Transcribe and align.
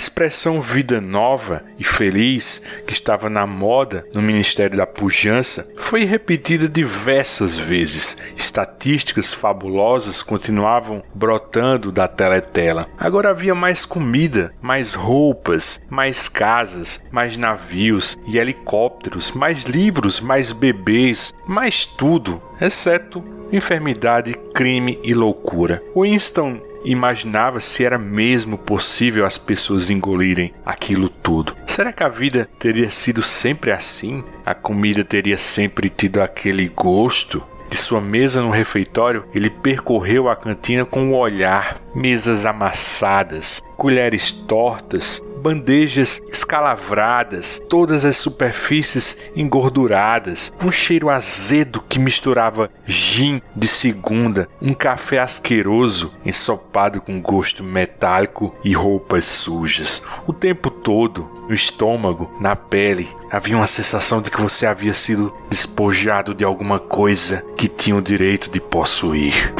A 0.00 0.02
expressão 0.02 0.62
vida 0.62 0.98
nova 0.98 1.62
e 1.78 1.84
feliz, 1.84 2.62
que 2.86 2.92
estava 2.94 3.28
na 3.28 3.46
moda 3.46 4.06
no 4.14 4.22
Ministério 4.22 4.74
da 4.74 4.86
Pujança, 4.86 5.70
foi 5.76 6.04
repetida 6.04 6.66
diversas 6.66 7.58
vezes. 7.58 8.16
Estatísticas 8.34 9.30
fabulosas 9.30 10.22
continuavam 10.22 11.02
brotando 11.14 11.92
da 11.92 12.08
teletela. 12.08 12.88
Agora 12.96 13.28
havia 13.28 13.54
mais 13.54 13.84
comida, 13.84 14.54
mais 14.62 14.94
roupas, 14.94 15.82
mais 15.90 16.30
casas, 16.30 17.04
mais 17.12 17.36
navios 17.36 18.18
e 18.26 18.38
helicópteros, 18.38 19.32
mais 19.32 19.64
livros, 19.64 20.18
mais 20.18 20.50
bebês, 20.50 21.34
mais 21.46 21.84
tudo, 21.84 22.40
exceto 22.58 23.22
enfermidade, 23.52 24.34
crime 24.54 24.98
e 25.02 25.12
loucura. 25.12 25.82
Winston 25.94 26.60
imaginava 26.84 27.60
se 27.60 27.84
era 27.84 27.98
mesmo 27.98 28.56
possível 28.56 29.24
as 29.24 29.38
pessoas 29.38 29.90
engolirem 29.90 30.52
aquilo 30.64 31.08
tudo. 31.08 31.54
Será 31.66 31.92
que 31.92 32.02
a 32.02 32.08
vida 32.08 32.48
teria 32.58 32.90
sido 32.90 33.22
sempre 33.22 33.70
assim? 33.70 34.24
A 34.44 34.54
comida 34.54 35.04
teria 35.04 35.38
sempre 35.38 35.88
tido 35.88 36.20
aquele 36.20 36.68
gosto? 36.68 37.42
De 37.70 37.76
sua 37.76 38.00
mesa 38.00 38.42
no 38.42 38.50
refeitório, 38.50 39.24
ele 39.32 39.48
percorreu 39.48 40.28
a 40.28 40.34
cantina 40.34 40.84
com 40.84 41.12
o 41.12 41.16
olhar, 41.16 41.80
mesas 41.94 42.44
amassadas, 42.44 43.62
colheres 43.76 44.32
tortas, 44.32 45.22
bandejas 45.40 46.22
escalavradas, 46.30 47.60
todas 47.68 48.04
as 48.04 48.16
superfícies 48.16 49.16
engorduradas, 49.34 50.52
um 50.62 50.70
cheiro 50.70 51.08
azedo 51.08 51.82
que 51.88 51.98
misturava 51.98 52.70
gin 52.86 53.40
de 53.56 53.66
segunda, 53.66 54.48
um 54.60 54.74
café 54.74 55.18
asqueroso 55.18 56.12
ensopado 56.24 57.00
com 57.00 57.20
gosto 57.20 57.64
metálico 57.64 58.54
e 58.62 58.72
roupas 58.72 59.26
sujas. 59.26 60.04
O 60.26 60.32
tempo 60.32 60.70
todo, 60.70 61.28
no 61.48 61.54
estômago, 61.54 62.30
na 62.40 62.54
pele, 62.54 63.08
havia 63.30 63.56
uma 63.56 63.66
sensação 63.66 64.20
de 64.20 64.30
que 64.30 64.40
você 64.40 64.66
havia 64.66 64.94
sido 64.94 65.34
despojado 65.48 66.34
de 66.34 66.44
alguma 66.44 66.78
coisa 66.78 67.44
que 67.56 67.68
tinha 67.68 67.96
o 67.96 68.02
direito 68.02 68.50
de 68.50 68.60
possuir. 68.60 69.52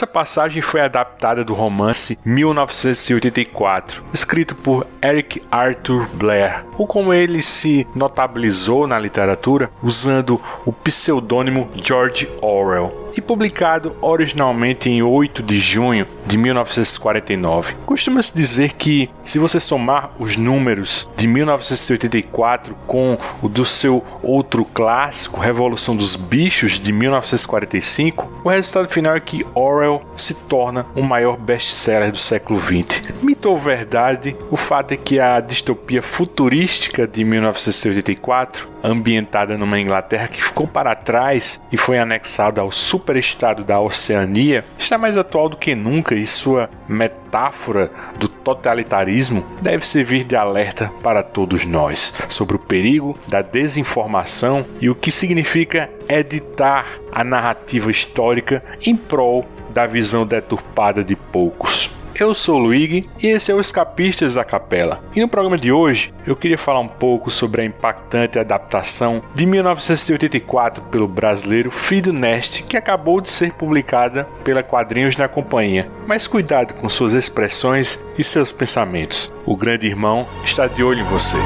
Essa 0.00 0.06
passagem 0.10 0.60
foi 0.60 0.80
adaptada 0.80 1.44
do 1.44 1.54
romance 1.54 2.18
1984, 2.24 4.04
escrito 4.12 4.54
por 4.54 4.86
Eric 5.02 5.42
Arthur 5.50 6.06
Blair, 6.12 6.64
ou 6.76 6.86
como 6.86 7.14
ele 7.14 7.40
se 7.40 7.86
notabilizou 7.94 8.86
na 8.86 8.98
literatura 8.98 9.70
usando 9.82 10.40
o 10.66 10.72
pseudônimo 10.72 11.68
George 11.76 12.28
Orwell 12.42 13.10
e 13.16 13.20
publicado 13.20 13.96
originalmente 14.00 14.88
em 14.88 15.02
8 15.02 15.42
de 15.42 15.58
junho 15.58 16.06
de 16.26 16.36
1949. 16.36 17.74
Costuma-se 17.86 18.34
dizer 18.34 18.72
que, 18.74 19.10
se 19.24 19.38
você 19.38 19.58
somar 19.58 20.10
os 20.18 20.36
números 20.36 21.08
de 21.16 21.26
1984 21.26 22.74
com 22.86 23.18
o 23.42 23.48
do 23.48 23.64
seu 23.64 24.04
outro 24.22 24.64
clássico, 24.64 25.40
Revolução 25.40 25.96
dos 25.96 26.16
Bichos, 26.16 26.78
de 26.78 26.92
1945, 26.92 28.30
o 28.44 28.48
resultado 28.48 28.88
final 28.88 29.14
é 29.14 29.20
que 29.20 29.44
Orwell 29.54 29.99
se 30.16 30.34
torna 30.34 30.86
o 30.94 31.02
maior 31.02 31.36
best-seller 31.36 32.10
do 32.10 32.18
século 32.18 32.60
XX. 32.60 33.02
Mito 33.22 33.50
ou 33.50 33.58
verdade, 33.58 34.36
o 34.50 34.56
fato 34.56 34.92
é 34.92 34.96
que 34.96 35.18
a 35.18 35.40
distopia 35.40 36.02
futurística 36.02 37.06
de 37.06 37.24
1984 37.24 38.70
ambientada 38.82 39.56
numa 39.56 39.78
Inglaterra 39.78 40.28
que 40.28 40.42
ficou 40.42 40.66
para 40.66 40.94
trás 40.94 41.60
e 41.70 41.76
foi 41.76 41.98
anexada 41.98 42.60
ao 42.60 42.72
superestado 42.72 43.62
da 43.62 43.80
Oceania, 43.80 44.64
está 44.78 44.96
mais 44.98 45.16
atual 45.16 45.48
do 45.48 45.56
que 45.56 45.74
nunca 45.74 46.14
e 46.14 46.26
sua 46.26 46.70
metáfora 46.88 47.90
do 48.18 48.28
totalitarismo 48.28 49.44
deve 49.60 49.86
servir 49.86 50.24
de 50.24 50.34
alerta 50.34 50.90
para 51.02 51.22
todos 51.22 51.64
nós 51.64 52.12
sobre 52.28 52.56
o 52.56 52.58
perigo 52.58 53.18
da 53.28 53.42
desinformação 53.42 54.64
e 54.80 54.90
o 54.90 54.94
que 54.94 55.10
significa 55.10 55.90
editar 56.08 56.86
a 57.12 57.22
narrativa 57.22 57.90
histórica 57.90 58.62
em 58.84 58.96
prol 58.96 59.46
da 59.70 59.86
visão 59.86 60.26
deturpada 60.26 61.02
de 61.02 61.16
poucos. 61.16 61.90
Eu 62.14 62.34
sou 62.34 62.56
o 62.56 62.58
Luigi 62.64 63.08
e 63.22 63.28
esse 63.28 63.50
é 63.50 63.54
o 63.54 63.60
Escapistas 63.60 64.34
da 64.34 64.44
Capela. 64.44 65.00
E 65.16 65.20
no 65.20 65.28
programa 65.28 65.56
de 65.56 65.72
hoje 65.72 66.12
eu 66.26 66.36
queria 66.36 66.58
falar 66.58 66.80
um 66.80 66.88
pouco 66.88 67.30
sobre 67.30 67.62
a 67.62 67.64
impactante 67.64 68.38
adaptação 68.38 69.22
de 69.34 69.46
1984 69.46 70.82
pelo 70.84 71.08
brasileiro 71.08 71.70
Fido 71.70 72.12
Nest, 72.12 72.62
que 72.64 72.76
acabou 72.76 73.22
de 73.22 73.30
ser 73.30 73.52
publicada 73.52 74.24
pela 74.44 74.62
Quadrinhos 74.62 75.16
na 75.16 75.28
Companhia. 75.28 75.90
Mas 76.06 76.26
cuidado 76.26 76.74
com 76.74 76.90
suas 76.90 77.14
expressões 77.14 78.04
e 78.18 78.24
seus 78.24 78.52
pensamentos. 78.52 79.32
O 79.46 79.56
grande 79.56 79.86
irmão 79.86 80.26
está 80.44 80.66
de 80.66 80.82
olho 80.82 81.00
em 81.00 81.04
você. 81.04 81.38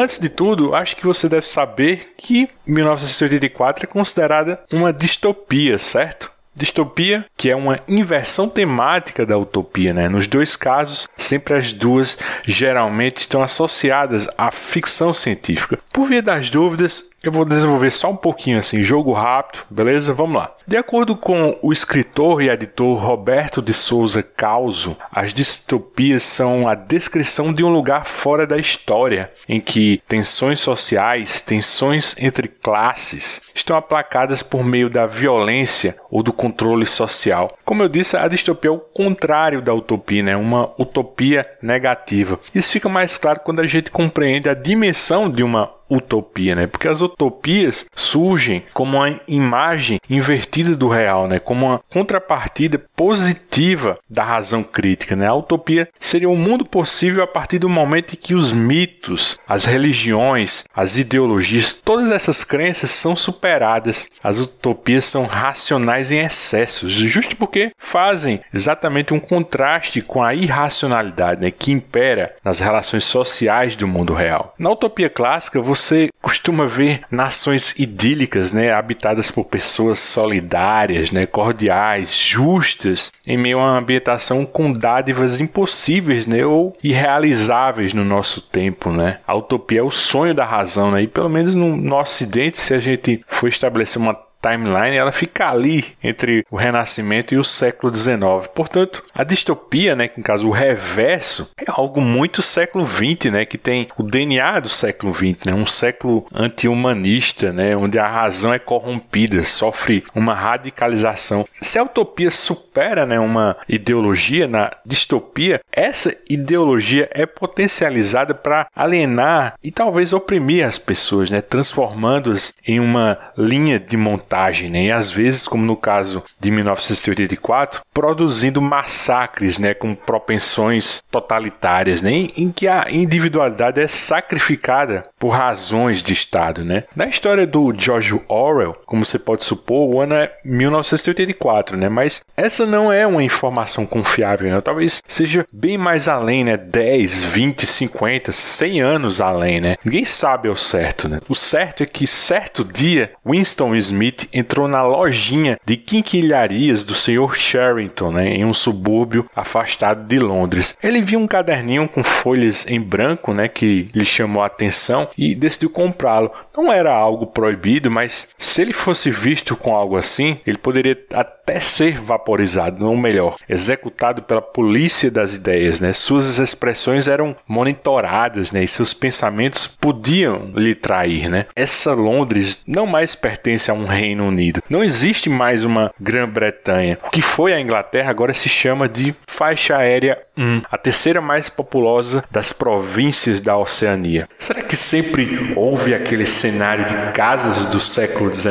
Antes 0.00 0.20
de 0.20 0.28
tudo, 0.28 0.76
acho 0.76 0.94
que 0.94 1.04
você 1.04 1.28
deve 1.28 1.44
saber 1.44 2.14
que 2.16 2.48
1984 2.64 3.82
é 3.82 3.86
considerada 3.88 4.60
uma 4.72 4.92
distopia, 4.92 5.76
certo? 5.76 6.30
Distopia, 6.54 7.26
que 7.36 7.50
é 7.50 7.56
uma 7.56 7.80
inversão 7.88 8.48
temática 8.48 9.26
da 9.26 9.36
utopia, 9.36 9.92
né? 9.92 10.08
Nos 10.08 10.28
dois 10.28 10.54
casos, 10.54 11.08
sempre 11.16 11.54
as 11.54 11.72
duas 11.72 12.16
geralmente 12.44 13.16
estão 13.16 13.42
associadas 13.42 14.28
à 14.38 14.52
ficção 14.52 15.12
científica. 15.12 15.80
Por 15.92 16.06
via 16.06 16.22
das 16.22 16.48
dúvidas, 16.48 17.10
eu 17.20 17.32
vou 17.32 17.44
desenvolver 17.44 17.90
só 17.90 18.08
um 18.08 18.16
pouquinho 18.16 18.60
assim, 18.60 18.84
jogo 18.84 19.12
rápido, 19.12 19.64
beleza? 19.68 20.14
Vamos 20.14 20.36
lá. 20.36 20.54
De 20.68 20.76
acordo 20.76 21.16
com 21.16 21.58
o 21.62 21.72
escritor 21.72 22.42
e 22.42 22.50
editor 22.50 23.02
Roberto 23.02 23.62
de 23.62 23.72
Souza 23.72 24.22
Causo, 24.22 24.98
as 25.10 25.32
distopias 25.32 26.22
são 26.22 26.68
a 26.68 26.74
descrição 26.74 27.54
de 27.54 27.64
um 27.64 27.72
lugar 27.72 28.04
fora 28.04 28.46
da 28.46 28.58
história, 28.58 29.32
em 29.48 29.62
que 29.62 30.02
tensões 30.06 30.60
sociais, 30.60 31.40
tensões 31.40 32.14
entre 32.18 32.48
classes, 32.48 33.40
estão 33.54 33.78
aplacadas 33.78 34.42
por 34.42 34.62
meio 34.62 34.90
da 34.90 35.06
violência 35.06 35.96
ou 36.10 36.22
do 36.22 36.34
controle 36.34 36.84
social. 36.84 37.56
Como 37.64 37.82
eu 37.82 37.88
disse, 37.88 38.18
a 38.18 38.28
distopia 38.28 38.70
é 38.70 38.74
o 38.74 38.78
contrário 38.78 39.62
da 39.62 39.72
utopia, 39.72 40.22
né? 40.22 40.36
uma 40.36 40.74
utopia 40.78 41.50
negativa. 41.62 42.38
Isso 42.54 42.70
fica 42.70 42.90
mais 42.90 43.16
claro 43.16 43.40
quando 43.40 43.60
a 43.60 43.66
gente 43.66 43.90
compreende 43.90 44.50
a 44.50 44.54
dimensão 44.54 45.30
de 45.30 45.42
uma 45.42 45.77
utopia, 45.90 46.54
né? 46.54 46.66
Porque 46.66 46.88
as 46.88 47.00
utopias 47.00 47.86
surgem 47.94 48.64
como 48.72 48.98
uma 48.98 49.20
imagem 49.26 49.98
invertida 50.08 50.76
do 50.76 50.88
real, 50.88 51.26
né? 51.26 51.38
Como 51.38 51.66
uma 51.66 51.80
contrapartida 51.90 52.78
positiva 52.96 53.98
da 54.08 54.22
razão 54.22 54.62
crítica, 54.62 55.16
né? 55.16 55.26
A 55.26 55.34
utopia 55.34 55.88
seria 55.98 56.28
um 56.28 56.36
mundo 56.36 56.64
possível 56.64 57.22
a 57.22 57.26
partir 57.26 57.58
do 57.58 57.68
momento 57.68 58.12
em 58.12 58.16
que 58.16 58.34
os 58.34 58.52
mitos, 58.52 59.38
as 59.46 59.64
religiões, 59.64 60.64
as 60.74 60.96
ideologias, 60.96 61.72
todas 61.72 62.10
essas 62.10 62.44
crenças 62.44 62.90
são 62.90 63.16
superadas. 63.16 64.08
As 64.22 64.38
utopias 64.38 65.04
são 65.04 65.24
racionais 65.24 66.10
em 66.10 66.18
excessos, 66.18 66.92
justo 66.92 67.36
porque 67.36 67.72
fazem 67.78 68.40
exatamente 68.52 69.14
um 69.14 69.20
contraste 69.20 70.00
com 70.02 70.22
a 70.22 70.34
irracionalidade, 70.34 71.40
né? 71.40 71.50
Que 71.50 71.72
impera 71.72 72.34
nas 72.44 72.60
relações 72.60 73.04
sociais 73.04 73.76
do 73.76 73.86
mundo 73.86 74.12
real. 74.12 74.54
Na 74.58 74.70
utopia 74.70 75.08
clássica, 75.08 75.60
você 75.60 75.77
você 75.78 76.08
costuma 76.20 76.66
ver 76.66 77.02
nações 77.10 77.74
idílicas, 77.78 78.52
né, 78.52 78.72
habitadas 78.72 79.30
por 79.30 79.44
pessoas 79.44 79.98
solidárias, 79.98 81.10
né, 81.10 81.26
cordiais, 81.26 82.14
justas, 82.14 83.12
em 83.26 83.38
meio 83.38 83.58
a 83.58 83.62
uma 83.62 83.78
ambientação 83.78 84.44
com 84.44 84.72
dádivas 84.72 85.40
impossíveis, 85.40 86.26
né, 86.26 86.44
ou 86.44 86.76
irrealizáveis 86.82 87.94
no 87.94 88.04
nosso 88.04 88.40
tempo, 88.40 88.90
né? 88.90 89.18
A 89.26 89.34
utopia 89.34 89.80
é 89.80 89.82
o 89.82 89.90
sonho 89.90 90.34
da 90.34 90.44
razão, 90.44 90.90
né? 90.90 91.02
E 91.02 91.06
pelo 91.06 91.28
menos 91.28 91.54
no, 91.54 91.76
no 91.76 91.96
ocidente, 91.96 92.58
se 92.58 92.74
a 92.74 92.78
gente 92.78 93.24
for 93.26 93.48
estabelecer 93.48 94.00
uma 94.00 94.14
timeline 94.40 94.96
ela 94.96 95.12
fica 95.12 95.48
ali 95.50 95.84
entre 96.02 96.44
o 96.50 96.56
Renascimento 96.56 97.34
e 97.34 97.38
o 97.38 97.44
século 97.44 97.94
XIX. 97.94 98.18
Portanto, 98.54 99.04
a 99.14 99.24
distopia, 99.24 99.94
né, 99.94 100.08
que 100.08 100.18
no 100.18 100.24
caso 100.24 100.48
o 100.48 100.52
reverso, 100.52 101.50
é 101.56 101.64
algo 101.68 102.00
muito 102.00 102.42
século 102.42 102.86
XX, 102.86 103.32
né, 103.32 103.44
que 103.44 103.58
tem 103.58 103.88
o 103.96 104.02
DNA 104.02 104.60
do 104.60 104.68
século 104.68 105.14
XX, 105.14 105.44
né, 105.46 105.54
um 105.54 105.66
século 105.66 106.26
anti-humanista, 106.32 107.52
né, 107.52 107.76
onde 107.76 107.98
a 107.98 108.08
razão 108.08 108.52
é 108.52 108.58
corrompida, 108.58 109.42
sofre 109.44 110.04
uma 110.14 110.34
radicalização. 110.34 111.46
Se 111.60 111.78
a 111.78 111.82
utopia 111.82 112.30
supera, 112.30 113.04
né, 113.04 113.18
uma 113.18 113.56
ideologia 113.68 114.46
na 114.46 114.70
distopia, 114.84 115.60
essa 115.72 116.14
ideologia 116.28 117.08
é 117.12 117.26
potencializada 117.26 118.34
para 118.34 118.66
alienar 118.74 119.54
e 119.62 119.70
talvez 119.70 120.12
oprimir 120.12 120.66
as 120.66 120.78
pessoas, 120.78 121.30
né, 121.30 121.40
transformando-as 121.40 122.52
em 122.66 122.80
uma 122.80 123.18
linha 123.36 123.78
de 123.78 123.96
montagem, 124.28 124.68
né, 124.68 124.84
e 124.84 124.92
às 124.92 125.10
vezes, 125.10 125.46
como 125.46 125.64
no 125.64 125.76
caso 125.76 126.22
de 126.38 126.50
1984, 126.50 127.80
produzindo 127.94 128.60
massacres, 128.60 129.58
né, 129.58 129.72
com 129.72 129.94
propensões 129.94 131.02
totalitárias, 131.10 132.02
né, 132.02 132.10
em 132.36 132.52
que 132.52 132.68
a 132.68 132.86
individualidade 132.90 133.80
é 133.80 133.88
sacrificada 133.88 135.04
por 135.18 135.30
razões 135.30 136.02
de 136.02 136.12
Estado, 136.12 136.64
né. 136.64 136.84
Na 136.94 137.06
história 137.06 137.46
do 137.46 137.72
George 137.76 138.20
Orwell, 138.28 138.76
como 138.84 139.04
você 139.04 139.18
pode 139.18 139.44
supor, 139.44 139.88
o 139.88 140.00
ano 140.00 140.14
é 140.14 140.32
1984, 140.44 141.76
né, 141.76 141.88
mas 141.88 142.20
essa 142.36 142.66
não 142.66 142.92
é 142.92 143.06
uma 143.06 143.22
informação 143.22 143.86
confiável, 143.86 144.50
né, 144.50 144.60
talvez 144.60 145.02
seja 145.06 145.46
bem 145.52 145.78
mais 145.78 146.06
além, 146.06 146.44
né, 146.44 146.56
10, 146.56 147.24
20, 147.24 147.66
50, 147.66 148.30
100 148.32 148.80
anos 148.80 149.20
além, 149.20 149.60
né. 149.60 149.76
Ninguém 149.84 150.04
sabe 150.04 150.48
ao 150.48 150.56
certo, 150.56 151.08
né. 151.08 151.20
O 151.28 151.34
certo 151.34 151.82
é 151.82 151.86
que 151.86 152.06
certo 152.06 152.64
dia 152.64 153.12
Winston 153.24 153.74
Smith 153.76 154.17
entrou 154.32 154.66
na 154.66 154.82
lojinha 154.82 155.58
de 155.64 155.76
quinquilharias 155.76 156.84
do 156.84 156.94
Sr. 156.94 157.34
Sherrington, 157.34 158.12
né, 158.12 158.28
em 158.28 158.44
um 158.44 158.54
subúrbio 158.54 159.28
afastado 159.34 160.06
de 160.06 160.18
Londres. 160.18 160.76
Ele 160.82 161.00
viu 161.00 161.18
um 161.18 161.26
caderninho 161.26 161.88
com 161.88 162.02
folhas 162.02 162.66
em 162.68 162.80
branco, 162.80 163.32
né, 163.32 163.48
que 163.48 163.88
lhe 163.94 164.04
chamou 164.04 164.42
a 164.42 164.46
atenção 164.46 165.08
e 165.16 165.34
decidiu 165.34 165.70
comprá-lo. 165.70 166.32
Não 166.56 166.72
era 166.72 166.92
algo 166.92 167.26
proibido, 167.26 167.90
mas 167.90 168.34
se 168.38 168.62
ele 168.62 168.72
fosse 168.72 169.10
visto 169.10 169.56
com 169.56 169.74
algo 169.74 169.96
assim, 169.96 170.40
ele 170.46 170.58
poderia 170.58 170.98
até 171.12 171.60
ser 171.60 172.00
vaporizado, 172.00 172.86
ou 172.86 172.96
melhor, 172.96 173.36
executado 173.48 174.22
pela 174.22 174.42
polícia 174.42 175.10
das 175.10 175.34
ideias, 175.34 175.80
né? 175.80 175.92
Suas 175.92 176.38
expressões 176.38 177.08
eram 177.08 177.36
monitoradas, 177.46 178.52
né? 178.52 178.64
E 178.64 178.68
seus 178.68 178.92
pensamentos 178.92 179.66
podiam 179.66 180.46
lhe 180.54 180.74
trair, 180.74 181.28
né? 181.28 181.46
Essa 181.54 181.94
Londres 181.94 182.62
não 182.66 182.86
mais 182.86 183.14
pertence 183.14 183.70
a 183.70 183.74
um 183.74 183.86
Reino 183.86 184.07
Unido. 184.16 184.62
Não 184.68 184.82
existe 184.82 185.28
mais 185.28 185.64
uma 185.64 185.92
Grã-Bretanha. 186.00 186.98
O 187.04 187.10
que 187.10 187.22
foi 187.22 187.52
a 187.52 187.60
Inglaterra 187.60 188.10
agora 188.10 188.34
se 188.34 188.48
chama 188.48 188.88
de 188.88 189.14
faixa 189.26 189.76
aérea 189.76 190.18
1, 190.38 190.62
a 190.70 190.78
terceira 190.78 191.20
mais 191.20 191.50
populosa 191.50 192.24
das 192.30 192.52
províncias 192.52 193.40
da 193.40 193.58
Oceania. 193.58 194.28
Será 194.38 194.62
que 194.62 194.76
sempre 194.76 195.52
houve 195.56 195.92
aquele 195.92 196.24
cenário 196.24 196.86
de 196.86 196.94
casas 197.12 197.66
do 197.66 197.80
século 197.80 198.32
XIX 198.32 198.48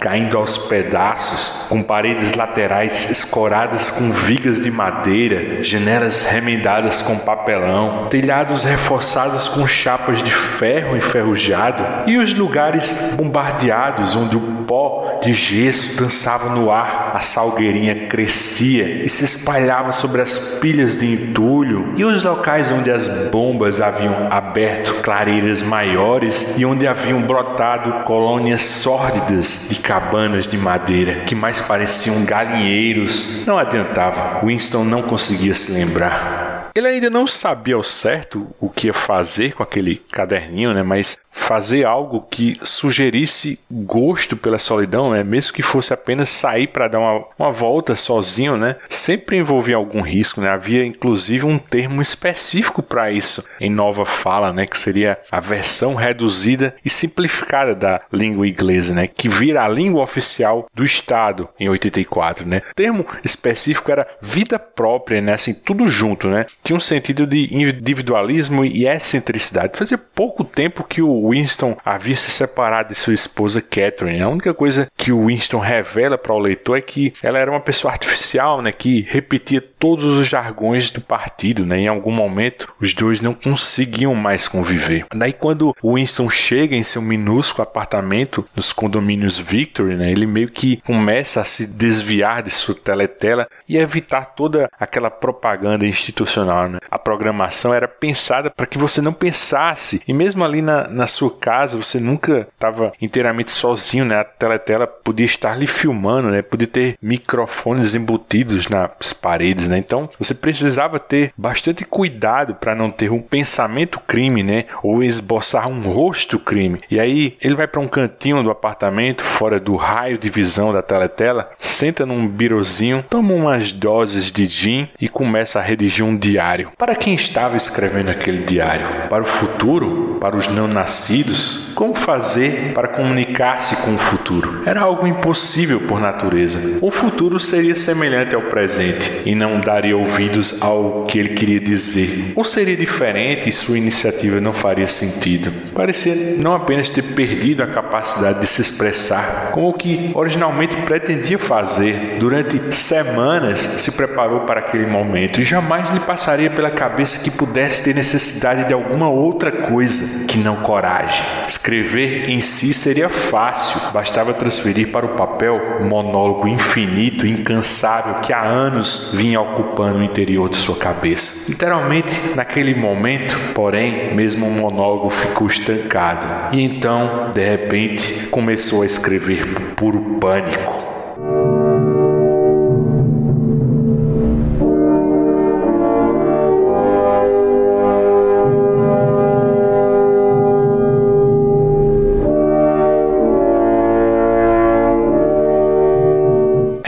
caindo 0.00 0.36
aos 0.36 0.58
pedaços, 0.58 1.66
com 1.68 1.82
paredes 1.82 2.32
laterais 2.32 3.10
escoradas 3.10 3.90
com 3.90 4.12
vigas 4.12 4.60
de 4.60 4.70
madeira, 4.70 5.62
janelas 5.62 6.24
remendadas 6.24 7.00
com 7.00 7.16
papelão, 7.18 8.08
telhados 8.08 8.64
reforçados 8.64 9.46
com 9.48 9.66
chapas 9.66 10.22
de 10.22 10.30
ferro 10.30 10.96
enferrujado 10.96 12.10
e 12.10 12.18
os 12.18 12.34
lugares 12.34 12.90
bombardeados 13.16 14.16
onde 14.16 14.36
o 14.36 14.64
pó 14.66 15.20
de 15.22 15.32
gesso 15.32 15.96
dançava 15.96 16.50
no 16.50 16.70
ar, 16.70 17.12
a 17.14 17.20
salgueirinha 17.20 18.06
crescia 18.06 19.04
e 19.04 19.08
se 19.08 19.24
espalhava 19.24 19.92
sobre 19.92 20.20
as 20.20 20.38
pilhas 20.38 20.96
de 20.96 21.03
entulho, 21.04 21.92
e 21.96 22.04
os 22.04 22.22
locais 22.22 22.70
onde 22.70 22.90
as 22.90 23.08
bombas 23.30 23.80
haviam 23.80 24.28
aberto 24.30 24.94
clareiras 25.02 25.62
maiores 25.62 26.54
e 26.56 26.64
onde 26.64 26.86
haviam 26.86 27.22
brotado 27.22 28.04
colônias 28.04 28.62
sórdidas 28.62 29.66
de 29.68 29.78
cabanas 29.78 30.46
de 30.46 30.56
madeira 30.56 31.20
que 31.26 31.34
mais 31.34 31.60
pareciam 31.60 32.24
galinheiros. 32.24 33.44
Não 33.46 33.58
adiantava, 33.58 34.44
Winston 34.44 34.84
não 34.84 35.02
conseguia 35.02 35.54
se 35.54 35.72
lembrar. 35.72 36.43
Ele 36.74 36.88
ainda 36.88 37.08
não 37.08 37.24
sabia 37.24 37.76
ao 37.76 37.84
certo 37.84 38.52
o 38.58 38.68
que 38.68 38.88
ia 38.88 38.92
fazer 38.92 39.54
com 39.54 39.62
aquele 39.62 39.96
caderninho, 40.10 40.74
né? 40.74 40.82
Mas 40.82 41.20
fazer 41.34 41.84
algo 41.84 42.22
que 42.22 42.56
sugerisse 42.62 43.58
gosto 43.70 44.36
pela 44.36 44.56
solidão, 44.56 45.10
né? 45.10 45.24
mesmo 45.24 45.52
que 45.52 45.62
fosse 45.62 45.92
apenas 45.92 46.28
sair 46.28 46.68
para 46.68 46.88
dar 46.88 47.00
uma, 47.00 47.24
uma 47.38 47.52
volta 47.52 47.96
sozinho, 47.96 48.56
né? 48.56 48.76
sempre 48.88 49.36
envolvia 49.36 49.76
algum 49.76 50.00
risco. 50.00 50.40
Né? 50.40 50.48
Havia 50.48 50.86
inclusive 50.86 51.44
um 51.44 51.58
termo 51.58 52.00
específico 52.00 52.82
para 52.82 53.10
isso 53.10 53.44
em 53.60 53.68
Nova 53.68 54.06
Fala, 54.06 54.52
né? 54.52 54.64
que 54.64 54.78
seria 54.78 55.18
a 55.30 55.40
versão 55.40 55.94
reduzida 55.94 56.74
e 56.84 56.88
simplificada 56.88 57.74
da 57.74 58.00
língua 58.12 58.48
inglesa, 58.48 58.94
né? 58.94 59.08
que 59.08 59.28
vira 59.28 59.64
a 59.64 59.68
língua 59.68 60.02
oficial 60.02 60.68
do 60.72 60.84
Estado 60.84 61.48
em 61.58 61.68
84. 61.68 62.46
Né? 62.46 62.62
O 62.70 62.74
termo 62.74 63.04
específico 63.24 63.90
era 63.90 64.06
vida 64.22 64.58
própria, 64.58 65.20
né? 65.20 65.34
assim, 65.34 65.52
tudo 65.52 65.88
junto. 65.88 66.28
Né? 66.28 66.46
Tinha 66.64 66.76
um 66.76 66.80
sentido 66.80 67.26
de 67.26 67.54
individualismo 67.54 68.64
e 68.64 68.86
excentricidade. 68.86 69.76
Fazia 69.76 69.98
pouco 69.98 70.42
tempo 70.42 70.82
que 70.82 71.02
o 71.02 71.28
Winston 71.28 71.76
havia 71.84 72.16
se 72.16 72.30
separado 72.30 72.88
de 72.88 72.94
sua 72.94 73.12
esposa 73.12 73.60
Catherine. 73.60 74.22
A 74.22 74.28
única 74.30 74.54
coisa 74.54 74.90
que 74.96 75.12
o 75.12 75.26
Winston 75.26 75.58
revela 75.58 76.16
para 76.16 76.32
o 76.32 76.38
leitor 76.38 76.78
é 76.78 76.80
que 76.80 77.12
ela 77.22 77.38
era 77.38 77.50
uma 77.50 77.60
pessoa 77.60 77.92
artificial, 77.92 78.62
né, 78.62 78.72
que 78.72 79.06
repetia 79.10 79.60
todos 79.60 80.06
os 80.06 80.26
jargões 80.26 80.90
do 80.90 81.02
partido, 81.02 81.66
né? 81.66 81.80
Em 81.80 81.88
algum 81.88 82.10
momento 82.10 82.72
os 82.80 82.94
dois 82.94 83.20
não 83.20 83.34
conseguiam 83.34 84.14
mais 84.14 84.48
conviver. 84.48 85.04
Daí 85.14 85.34
quando 85.34 85.76
Winston 85.84 86.30
chega 86.30 86.74
em 86.74 86.82
seu 86.82 87.02
minúsculo 87.02 87.64
apartamento 87.64 88.46
nos 88.56 88.72
condomínios 88.72 89.38
Victory, 89.38 89.96
né, 89.96 90.10
ele 90.10 90.26
meio 90.26 90.48
que 90.48 90.78
começa 90.78 91.42
a 91.42 91.44
se 91.44 91.66
desviar 91.66 92.42
de 92.42 92.50
sua 92.50 92.74
teletela 92.74 93.46
e 93.68 93.76
evitar 93.76 94.34
toda 94.34 94.70
aquela 94.80 95.10
propaganda 95.10 95.86
institucional, 95.86 96.53
né? 96.68 96.78
A 96.90 96.98
programação 96.98 97.72
era 97.74 97.88
pensada 97.88 98.50
para 98.50 98.66
que 98.66 98.78
você 98.78 99.00
não 99.00 99.12
pensasse 99.12 100.02
e 100.06 100.12
mesmo 100.12 100.44
ali 100.44 100.62
na, 100.62 100.88
na 100.88 101.06
sua 101.06 101.30
casa 101.30 101.76
você 101.76 101.98
nunca 101.98 102.46
estava 102.54 102.92
inteiramente 103.00 103.50
sozinho, 103.50 104.04
né? 104.04 104.20
A 104.20 104.24
teletela 104.24 104.86
podia 104.86 105.26
estar 105.26 105.56
lhe 105.56 105.66
filmando, 105.66 106.28
né? 106.30 106.42
Podia 106.42 106.66
ter 106.66 106.96
microfones 107.02 107.94
embutidos 107.94 108.68
nas 108.68 109.12
paredes, 109.12 109.68
né? 109.68 109.78
Então 109.78 110.08
você 110.18 110.34
precisava 110.34 110.98
ter 110.98 111.32
bastante 111.36 111.84
cuidado 111.84 112.54
para 112.54 112.74
não 112.74 112.90
ter 112.90 113.10
um 113.10 113.20
pensamento 113.20 114.00
crime, 114.00 114.42
né? 114.42 114.64
Ou 114.82 115.02
esboçar 115.02 115.68
um 115.68 115.80
rosto 115.80 116.38
crime. 116.38 116.80
E 116.90 117.00
aí 117.00 117.36
ele 117.40 117.54
vai 117.54 117.66
para 117.66 117.80
um 117.80 117.88
cantinho 117.88 118.42
do 118.42 118.50
apartamento, 118.50 119.22
fora 119.22 119.58
do 119.58 119.76
raio 119.76 120.18
de 120.18 120.28
visão 120.28 120.72
da 120.72 120.82
teletela, 120.82 121.50
senta 121.58 122.06
num 122.06 122.26
birozinho, 122.26 123.04
toma 123.08 123.32
umas 123.32 123.72
doses 123.72 124.30
de 124.32 124.46
gin 124.46 124.88
e 125.00 125.08
começa 125.08 125.58
a 125.58 125.62
redigir 125.62 126.04
um 126.04 126.16
diário. 126.16 126.43
Para 126.76 126.94
quem 126.94 127.14
estava 127.14 127.56
escrevendo 127.56 128.10
aquele 128.10 128.44
diário? 128.44 129.08
Para 129.08 129.22
o 129.22 129.26
futuro? 129.26 130.18
Para 130.20 130.36
os 130.36 130.46
não 130.46 130.68
nascidos? 130.68 131.72
Como 131.74 131.94
fazer 131.94 132.72
para 132.74 132.88
comunicar-se 132.88 133.76
com 133.76 133.94
o 133.94 133.98
futuro? 133.98 134.60
Era 134.66 134.82
algo 134.82 135.06
impossível 135.06 135.80
por 135.80 135.98
natureza. 135.98 136.78
O 136.82 136.90
futuro 136.90 137.40
seria 137.40 137.74
semelhante 137.74 138.34
ao 138.34 138.42
presente 138.42 139.22
e 139.24 139.34
não 139.34 139.58
daria 139.58 139.96
ouvidos 139.96 140.60
ao 140.60 141.06
que 141.06 141.18
ele 141.18 141.30
queria 141.30 141.60
dizer. 141.60 142.32
Ou 142.36 142.44
seria 142.44 142.76
diferente 142.76 143.48
e 143.48 143.52
sua 143.52 143.78
iniciativa 143.78 144.38
não 144.38 144.52
faria 144.52 144.86
sentido. 144.86 145.50
Parecia 145.74 146.14
não 146.38 146.54
apenas 146.54 146.90
ter 146.90 147.02
perdido 147.14 147.62
a 147.62 147.66
capacidade 147.66 148.40
de 148.40 148.46
se 148.46 148.60
expressar, 148.60 149.50
como 149.52 149.70
o 149.70 149.72
que 149.72 150.10
originalmente 150.14 150.76
pretendia 150.82 151.38
fazer. 151.38 152.18
Durante 152.20 152.74
semanas 152.74 153.60
se 153.60 153.92
preparou 153.92 154.40
para 154.40 154.60
aquele 154.60 154.86
momento 154.86 155.40
e 155.40 155.44
jamais 155.44 155.90
lhe 155.90 156.00
passaria 156.00 156.33
pela 156.50 156.70
cabeça 156.70 157.20
que 157.20 157.30
pudesse 157.30 157.82
ter 157.82 157.94
necessidade 157.94 158.66
de 158.66 158.74
alguma 158.74 159.08
outra 159.08 159.50
coisa 159.50 160.24
que 160.26 160.36
não 160.36 160.56
coragem. 160.56 161.24
Escrever 161.46 162.28
em 162.28 162.40
si 162.40 162.74
seria 162.74 163.08
fácil, 163.08 163.80
bastava 163.92 164.34
transferir 164.34 164.90
para 164.90 165.06
o 165.06 165.16
papel 165.16 165.78
um 165.80 165.88
monólogo 165.88 166.48
infinito, 166.48 167.26
incansável 167.26 168.16
que 168.16 168.32
há 168.32 168.42
anos 168.42 169.10
vinha 169.14 169.40
ocupando 169.40 169.98
o 169.98 170.04
interior 170.04 170.48
de 170.48 170.56
sua 170.56 170.76
cabeça. 170.76 171.44
Literalmente, 171.48 172.12
naquele 172.34 172.74
momento, 172.74 173.38
porém, 173.54 174.14
mesmo 174.14 174.46
o 174.46 174.50
monólogo 174.50 175.10
ficou 175.10 175.46
estancado 175.46 176.54
e 176.56 176.62
então, 176.62 177.30
de 177.32 177.48
repente, 177.48 178.26
começou 178.28 178.82
a 178.82 178.86
escrever 178.86 179.46
por 179.76 179.84
puro 179.84 180.18
pânico. 180.18 180.83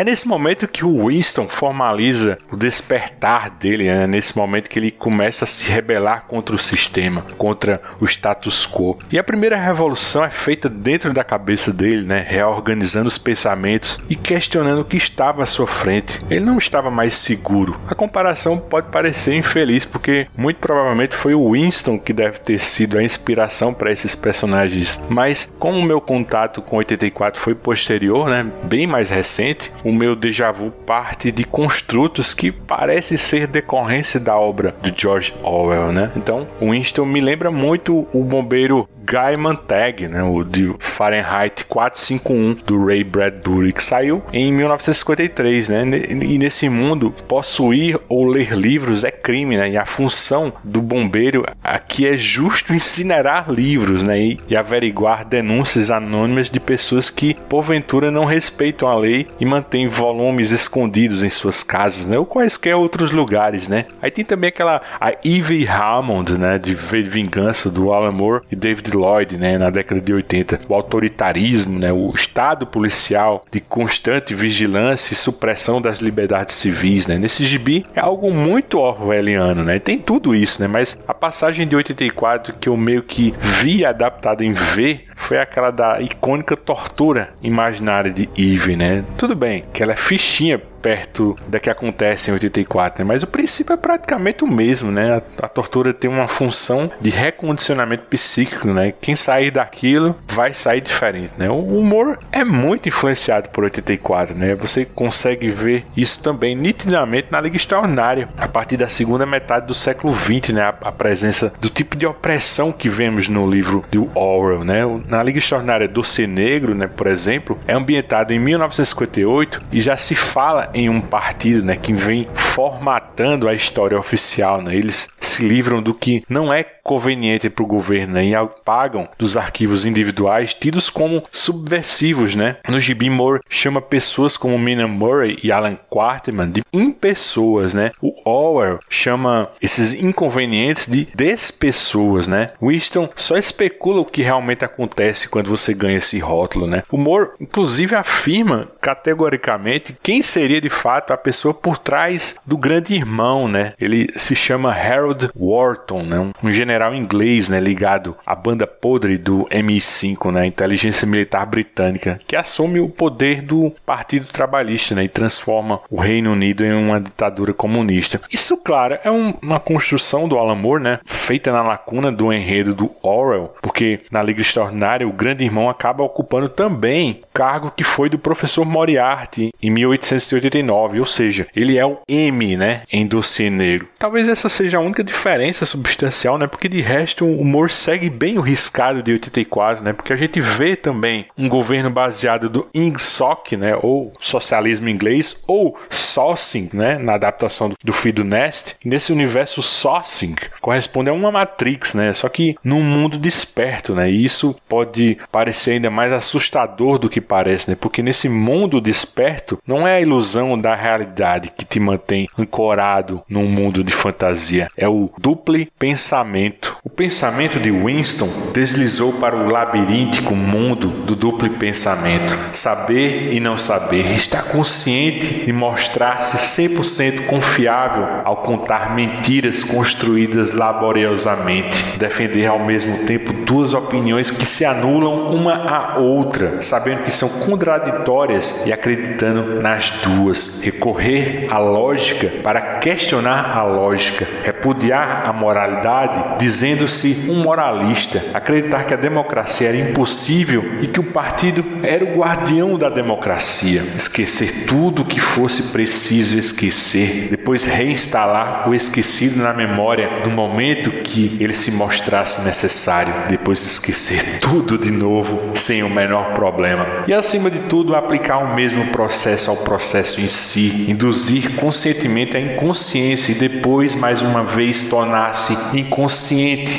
Nesse 0.06 0.28
momento 0.28 0.68
que 0.68 0.84
o 0.84 1.08
Winston 1.08 1.48
formaliza 1.48 2.38
o 2.52 2.56
despertar 2.56 3.50
dele, 3.50 3.86
né? 3.86 4.06
nesse 4.06 4.38
momento 4.38 4.70
que 4.70 4.78
ele 4.78 4.92
começa 4.92 5.44
a 5.44 5.48
se 5.48 5.68
rebelar 5.68 6.26
contra 6.28 6.54
o 6.54 6.58
sistema, 6.60 7.22
contra 7.36 7.82
o 8.00 8.04
status 8.04 8.64
quo. 8.64 8.96
E 9.10 9.18
a 9.18 9.24
primeira 9.24 9.56
revolução 9.56 10.24
é 10.24 10.30
feita 10.30 10.68
dentro 10.68 11.12
da 11.12 11.24
cabeça 11.24 11.72
dele, 11.72 12.06
né? 12.06 12.24
reorganizando 12.24 13.08
os 13.08 13.18
pensamentos 13.18 13.98
e 14.08 14.14
questionando 14.14 14.82
o 14.82 14.84
que 14.84 14.96
estava 14.96 15.42
à 15.42 15.46
sua 15.46 15.66
frente. 15.66 16.24
Ele 16.30 16.44
não 16.44 16.58
estava 16.58 16.88
mais 16.88 17.12
seguro. 17.14 17.80
A 17.88 17.94
comparação 17.94 18.58
pode 18.58 18.92
parecer 18.92 19.34
infeliz, 19.34 19.84
porque 19.84 20.28
muito 20.36 20.60
provavelmente 20.60 21.16
foi 21.16 21.34
o 21.34 21.50
Winston 21.50 21.98
que 21.98 22.12
deve 22.12 22.38
ter 22.38 22.60
sido 22.60 22.96
a 22.96 23.02
inspiração 23.02 23.74
para 23.74 23.90
esses 23.90 24.14
personagens. 24.14 25.00
Mas 25.08 25.52
como 25.58 25.80
o 25.80 25.82
meu 25.84 26.00
contato 26.00 26.62
com 26.62 26.76
84 26.76 27.40
foi 27.40 27.56
posterior, 27.56 28.28
né, 28.28 28.46
bem 28.62 28.86
mais 28.86 29.10
recente, 29.10 29.72
o 29.82 29.95
meu 29.96 30.14
déjà 30.14 30.52
vu 30.52 30.70
parte 30.70 31.32
de 31.32 31.44
construtos 31.44 32.34
que 32.34 32.52
parecem 32.52 33.16
ser 33.16 33.46
decorrência 33.46 34.20
da 34.20 34.36
obra 34.36 34.74
de 34.82 34.94
George 34.96 35.34
Orwell, 35.42 35.92
né? 35.92 36.12
Então, 36.14 36.46
o 36.60 36.70
Winston 36.70 37.06
me 37.06 37.20
lembra 37.20 37.50
muito 37.50 38.06
o 38.12 38.22
bombeiro 38.22 38.88
Guy 39.06 39.36
Montag, 39.36 40.08
né, 40.08 40.20
o 40.24 40.42
de 40.42 40.74
Fahrenheit 40.80 41.64
451 41.66 42.54
do 42.66 42.84
Ray 42.84 43.04
Bradbury, 43.04 43.72
que 43.72 43.82
saiu 43.82 44.22
em 44.32 44.52
1953, 44.52 45.68
né? 45.68 45.84
E 46.22 46.38
nesse 46.38 46.68
mundo, 46.68 47.14
possuir 47.28 48.00
ou 48.08 48.26
ler 48.26 48.52
livros 48.52 49.04
é 49.04 49.10
crime, 49.10 49.56
né? 49.56 49.70
E 49.70 49.76
a 49.76 49.86
função 49.86 50.52
do 50.64 50.82
bombeiro 50.82 51.44
aqui 51.62 52.06
é 52.06 52.16
justo 52.16 52.74
incinerar 52.74 53.50
livros, 53.50 54.02
né? 54.02 54.18
E, 54.18 54.40
e 54.48 54.56
averiguar 54.56 55.24
denúncias 55.24 55.90
anônimas 55.90 56.50
de 56.50 56.58
pessoas 56.58 57.08
que 57.08 57.34
porventura 57.48 58.10
não 58.10 58.24
respeitam 58.24 58.88
a 58.88 58.96
lei 58.96 59.28
e 59.38 59.44
mantêm 59.44 59.86
volumes 59.86 60.50
escondidos 60.50 61.22
em 61.22 61.30
suas 61.30 61.62
casas, 61.62 62.06
né? 62.06 62.18
Ou 62.18 62.26
quaisquer 62.26 62.74
outros 62.74 63.12
lugares, 63.12 63.68
né? 63.68 63.86
Aí 64.02 64.10
tem 64.10 64.24
também 64.24 64.48
aquela 64.48 64.82
a 65.00 65.12
Eve 65.24 65.66
Hammond, 65.68 66.36
né? 66.38 66.58
De 66.58 66.74
Vingança 66.74 67.70
do 67.70 67.92
Alan 67.92 68.12
Moore 68.12 68.42
e 68.50 68.56
David 68.56 68.95
Lloyd, 68.96 69.36
né? 69.38 69.58
Na 69.58 69.70
década 69.70 70.00
de 70.00 70.12
80. 70.12 70.60
O 70.68 70.74
autoritarismo, 70.74 71.78
né? 71.78 71.92
O 71.92 72.10
estado 72.14 72.66
policial 72.66 73.44
de 73.50 73.60
constante 73.60 74.34
vigilância 74.34 75.12
e 75.12 75.16
supressão 75.16 75.80
das 75.80 75.98
liberdades 75.98 76.56
civis, 76.56 77.06
né? 77.06 77.18
Nesse 77.18 77.44
gibi 77.44 77.86
é 77.94 78.00
algo 78.00 78.32
muito 78.32 78.78
orwelliano, 78.78 79.64
né? 79.64 79.78
Tem 79.78 79.98
tudo 79.98 80.34
isso, 80.34 80.60
né? 80.60 80.68
Mas 80.68 80.98
a 81.06 81.14
passagem 81.14 81.66
de 81.66 81.76
84 81.76 82.54
que 82.54 82.68
eu 82.68 82.76
meio 82.76 83.02
que 83.02 83.34
vi 83.62 83.84
adaptado 83.84 84.42
em 84.42 84.52
V 84.52 85.00
foi 85.16 85.38
aquela 85.38 85.70
da 85.70 86.00
icônica 86.00 86.56
tortura 86.56 87.30
imaginária 87.42 88.12
de 88.12 88.28
Eve, 88.36 88.76
né? 88.76 89.04
Tudo 89.16 89.34
bem 89.34 89.64
que 89.72 89.82
ela 89.82 89.92
é 89.92 89.96
fichinha 89.96 90.60
perto 90.86 91.36
da 91.48 91.58
que 91.58 91.68
acontece 91.68 92.30
em 92.30 92.34
84, 92.34 93.02
né? 93.02 93.08
mas 93.08 93.24
o 93.24 93.26
princípio 93.26 93.72
é 93.72 93.76
praticamente 93.76 94.44
o 94.44 94.46
mesmo, 94.46 94.92
né? 94.92 95.16
A, 95.16 95.46
a, 95.46 95.48
tortura 95.48 95.92
tem 95.92 96.08
uma 96.08 96.28
função 96.28 96.88
de 97.00 97.10
recondicionamento 97.10 98.04
psíquico, 98.04 98.68
né? 98.68 98.94
Quem 99.00 99.16
sair 99.16 99.50
daquilo 99.50 100.14
vai 100.28 100.54
sair 100.54 100.80
diferente, 100.80 101.32
né? 101.36 101.50
O 101.50 101.58
humor 101.58 102.20
é 102.30 102.44
muito 102.44 102.88
influenciado 102.88 103.48
por 103.48 103.64
84, 103.64 104.38
né? 104.38 104.54
Você 104.54 104.84
consegue 104.84 105.48
ver 105.48 105.84
isso 105.96 106.22
também 106.22 106.54
nitidamente 106.54 107.32
na 107.32 107.40
Liga 107.40 107.56
Extraordinária, 107.56 108.28
a 108.38 108.46
partir 108.46 108.76
da 108.76 108.88
segunda 108.88 109.26
metade 109.26 109.66
do 109.66 109.74
século 109.74 110.12
20, 110.12 110.52
né? 110.52 110.62
A, 110.62 110.68
a 110.68 110.92
presença 110.92 111.52
do 111.60 111.68
tipo 111.68 111.96
de 111.96 112.06
opressão 112.06 112.70
que 112.70 112.88
vemos 112.88 113.26
no 113.26 113.50
livro 113.50 113.84
do 113.90 114.08
Orwell, 114.14 114.62
né? 114.62 114.82
Na 115.08 115.20
Liga 115.20 115.40
Extraordinária 115.40 115.88
do 115.88 116.04
Ser 116.04 116.28
Negro, 116.28 116.76
né, 116.76 116.86
por 116.86 117.08
exemplo, 117.08 117.58
é 117.66 117.74
ambientado 117.74 118.32
em 118.32 118.38
1958 118.38 119.62
e 119.72 119.80
já 119.80 119.96
se 119.96 120.14
fala 120.14 120.75
em 120.76 120.90
um 120.90 121.00
partido, 121.00 121.64
né, 121.64 121.74
que 121.74 121.94
vem 121.94 122.28
formatando 122.34 123.48
a 123.48 123.54
história 123.54 123.98
oficial, 123.98 124.60
né? 124.60 124.76
Eles 124.76 125.08
se 125.18 125.42
livram 125.42 125.82
do 125.82 125.94
que 125.94 126.22
não 126.28 126.52
é 126.52 126.62
conveniente 126.86 127.50
para 127.50 127.64
o 127.64 127.66
governo 127.66 128.14
né, 128.14 128.24
e 128.24 128.34
apagam 128.34 129.08
dos 129.18 129.36
arquivos 129.36 129.84
individuais 129.84 130.54
tidos 130.54 130.88
como 130.88 131.24
subversivos, 131.32 132.36
né? 132.36 132.58
No 132.68 132.78
Gibi 132.78 133.10
Moore 133.10 133.40
chama 133.48 133.82
pessoas 133.82 134.36
como 134.36 134.56
Mina 134.56 134.86
Murray 134.86 135.36
e 135.42 135.50
Alan 135.50 135.76
Quarterman 135.90 136.48
de 136.48 136.62
impessoas, 136.72 137.74
né? 137.74 137.90
O 138.00 138.14
Orwell 138.24 138.78
chama 138.88 139.50
esses 139.60 139.92
inconvenientes 139.92 140.86
de 140.86 141.08
despessoas, 141.12 142.28
né? 142.28 142.50
Winston 142.62 143.08
só 143.16 143.36
especula 143.36 144.00
o 144.00 144.04
que 144.04 144.22
realmente 144.22 144.64
acontece 144.64 145.28
quando 145.28 145.50
você 145.50 145.74
ganha 145.74 145.98
esse 145.98 146.18
rótulo, 146.20 146.68
né? 146.68 146.84
O 146.90 146.96
Moore, 146.96 147.30
inclusive, 147.40 147.96
afirma 147.96 148.68
categoricamente 148.80 149.96
quem 150.02 150.22
seria 150.22 150.60
de 150.60 150.70
fato 150.70 151.12
a 151.12 151.16
pessoa 151.16 151.52
por 151.52 151.78
trás 151.78 152.36
do 152.46 152.56
grande 152.56 152.94
irmão, 152.94 153.48
né? 153.48 153.72
Ele 153.80 154.08
se 154.14 154.36
chama 154.36 154.72
Harold 154.72 155.30
Wharton, 155.34 156.02
né? 156.02 156.32
Um 156.42 156.52
general 156.52 156.75
inglês, 156.94 157.48
né? 157.48 157.60
Ligado 157.60 158.16
à 158.24 158.34
banda 158.34 158.66
podre 158.66 159.16
do 159.18 159.46
MI5, 159.50 160.32
né? 160.32 160.46
Inteligência 160.46 161.06
Militar 161.06 161.46
Britânica, 161.46 162.20
que 162.26 162.36
assume 162.36 162.80
o 162.80 162.88
poder 162.88 163.42
do 163.42 163.72
Partido 163.84 164.26
Trabalhista, 164.26 164.94
né? 164.94 165.04
E 165.04 165.08
transforma 165.08 165.80
o 165.90 166.00
Reino 166.00 166.32
Unido 166.32 166.64
em 166.64 166.72
uma 166.72 167.00
ditadura 167.00 167.52
comunista. 167.52 168.20
Isso, 168.30 168.56
claro, 168.56 168.98
é 169.02 169.10
um, 169.10 169.34
uma 169.42 169.60
construção 169.60 170.28
do 170.28 170.38
Alan 170.38 170.54
Moore, 170.54 170.82
né? 170.82 171.00
Feita 171.04 171.52
na 171.52 171.62
lacuna 171.62 172.12
do 172.12 172.32
enredo 172.32 172.74
do 172.74 172.90
Orwell, 173.02 173.54
porque 173.62 174.00
na 174.10 174.22
Liga 174.22 174.40
Extraordinária 174.40 175.06
o 175.06 175.12
grande 175.12 175.44
irmão 175.44 175.68
acaba 175.68 176.02
ocupando 176.04 176.48
também 176.48 177.22
o 177.22 177.26
cargo 177.32 177.72
que 177.74 177.84
foi 177.84 178.08
do 178.08 178.18
professor 178.18 178.64
Moriarty 178.64 179.52
em 179.62 179.70
1889, 179.70 181.00
ou 181.00 181.06
seja, 181.06 181.46
ele 181.54 181.78
é 181.78 181.84
o 181.86 181.98
M, 182.08 182.56
né? 182.56 182.82
Em 182.92 183.06
dossiê 183.06 183.50
negro. 183.50 183.88
Talvez 183.98 184.28
essa 184.28 184.48
seja 184.48 184.78
a 184.78 184.80
única 184.80 185.02
diferença 185.02 185.66
substancial, 185.66 186.38
né? 186.38 186.46
Porque 186.46 186.65
de 186.68 186.80
resto 186.80 187.24
o 187.24 187.40
humor 187.40 187.70
segue 187.70 188.10
bem 188.10 188.38
o 188.38 188.42
riscado 188.42 189.02
de 189.02 189.12
84, 189.12 189.82
né? 189.82 189.92
Porque 189.92 190.12
a 190.12 190.16
gente 190.16 190.40
vê 190.40 190.76
também 190.76 191.26
um 191.36 191.48
governo 191.48 191.90
baseado 191.90 192.48
do 192.48 192.68
INGSOC, 192.74 193.56
né? 193.56 193.76
Ou 193.82 194.12
socialismo 194.20 194.88
inglês, 194.88 195.42
ou 195.46 195.78
Sossing, 195.90 196.70
né? 196.72 196.98
Na 196.98 197.14
adaptação 197.14 197.70
do, 197.70 197.76
do 197.82 197.92
Fido 197.92 198.24
Nest. 198.24 198.76
nesse 198.84 199.12
universo 199.12 199.62
Sossing 199.62 200.36
corresponde 200.60 201.10
a 201.10 201.12
uma 201.12 201.32
Matrix, 201.32 201.94
né? 201.94 202.12
Só 202.14 202.28
que 202.28 202.56
num 202.62 202.82
mundo 202.82 203.18
desperto, 203.18 203.94
né? 203.94 204.10
E 204.10 204.24
isso 204.24 204.54
pode 204.68 205.18
parecer 205.32 205.72
ainda 205.72 205.90
mais 205.90 206.12
assustador 206.12 206.98
do 206.98 207.08
que 207.08 207.20
parece, 207.20 207.70
né? 207.70 207.76
Porque 207.78 208.02
nesse 208.02 208.28
mundo 208.28 208.80
desperto 208.80 209.58
não 209.66 209.86
é 209.86 209.96
a 209.96 210.00
ilusão 210.00 210.58
da 210.58 210.74
realidade 210.74 211.50
que 211.56 211.64
te 211.64 211.80
mantém 211.80 212.28
ancorado 212.38 213.22
num 213.28 213.46
mundo 213.46 213.82
de 213.82 213.92
fantasia. 213.92 214.70
É 214.76 214.88
o 214.88 215.10
duplo 215.18 215.56
pensamento. 215.78 216.55
O 216.86 216.88
pensamento 216.88 217.58
de 217.58 217.68
Winston 217.68 218.28
deslizou 218.54 219.14
para 219.14 219.34
o 219.36 219.50
labiríntico 219.50 220.36
mundo 220.36 220.88
do 221.04 221.16
duplo 221.16 221.50
pensamento. 221.50 222.38
Saber 222.52 223.32
e 223.32 223.40
não 223.40 223.58
saber. 223.58 224.12
Estar 224.12 224.44
consciente 224.44 225.44
e 225.48 225.52
mostrar-se 225.52 226.36
100% 226.36 227.26
confiável 227.26 228.22
ao 228.24 228.36
contar 228.36 228.94
mentiras 228.94 229.64
construídas 229.64 230.52
laboriosamente. 230.52 231.98
Defender 231.98 232.46
ao 232.46 232.60
mesmo 232.60 232.98
tempo 232.98 233.32
duas 233.32 233.74
opiniões 233.74 234.30
que 234.30 234.46
se 234.46 234.64
anulam 234.64 235.32
uma 235.32 235.54
à 235.54 235.98
outra, 235.98 236.62
sabendo 236.62 237.02
que 237.02 237.10
são 237.10 237.28
contraditórias 237.28 238.64
e 238.64 238.72
acreditando 238.72 239.60
nas 239.60 239.90
duas. 240.02 240.60
Recorrer 240.62 241.48
à 241.50 241.58
lógica 241.58 242.28
para 242.44 242.78
questionar 242.78 243.56
a 243.56 243.64
lógica, 243.64 244.26
repudiar 244.44 245.28
a 245.28 245.32
moralidade, 245.32 246.38
dizendo-se 246.46 247.26
um 247.28 247.42
moralista, 247.42 248.22
acreditar 248.32 248.84
que 248.84 248.94
a 248.94 248.96
democracia 248.96 249.66
era 249.68 249.76
impossível 249.76 250.80
e 250.80 250.86
que 250.86 251.00
o 251.00 251.02
partido 251.02 251.64
era 251.82 252.04
o 252.04 252.18
guardião 252.18 252.78
da 252.78 252.88
democracia, 252.88 253.84
esquecer 253.96 254.64
tudo 254.64 255.02
o 255.02 255.04
que 255.04 255.18
fosse 255.18 255.64
preciso 255.64 256.38
esquecer, 256.38 257.26
depois 257.28 257.64
reinstalar 257.64 258.68
o 258.68 258.74
esquecido 258.74 259.42
na 259.42 259.52
memória 259.52 260.20
no 260.24 260.30
momento 260.30 260.88
que 261.02 261.36
ele 261.40 261.52
se 261.52 261.72
mostrasse 261.72 262.40
necessário, 262.42 263.12
depois 263.28 263.60
esquecer 263.66 264.38
tudo 264.38 264.78
de 264.78 264.92
novo 264.92 265.50
sem 265.56 265.82
o 265.82 265.90
menor 265.90 266.32
problema. 266.34 266.86
E 267.08 267.12
acima 267.12 267.50
de 267.50 267.58
tudo, 267.68 267.96
aplicar 267.96 268.38
o 268.38 268.54
mesmo 268.54 268.86
processo 268.92 269.50
ao 269.50 269.56
processo 269.56 270.20
em 270.20 270.28
si, 270.28 270.86
induzir 270.88 271.56
conscientemente 271.56 272.36
a 272.36 272.40
inconsciência 272.40 273.32
e 273.32 273.34
depois, 273.34 273.96
mais 273.96 274.22
uma 274.22 274.44
vez, 274.44 274.84
tornar-se 274.84 275.58
inconsciente 275.76 276.25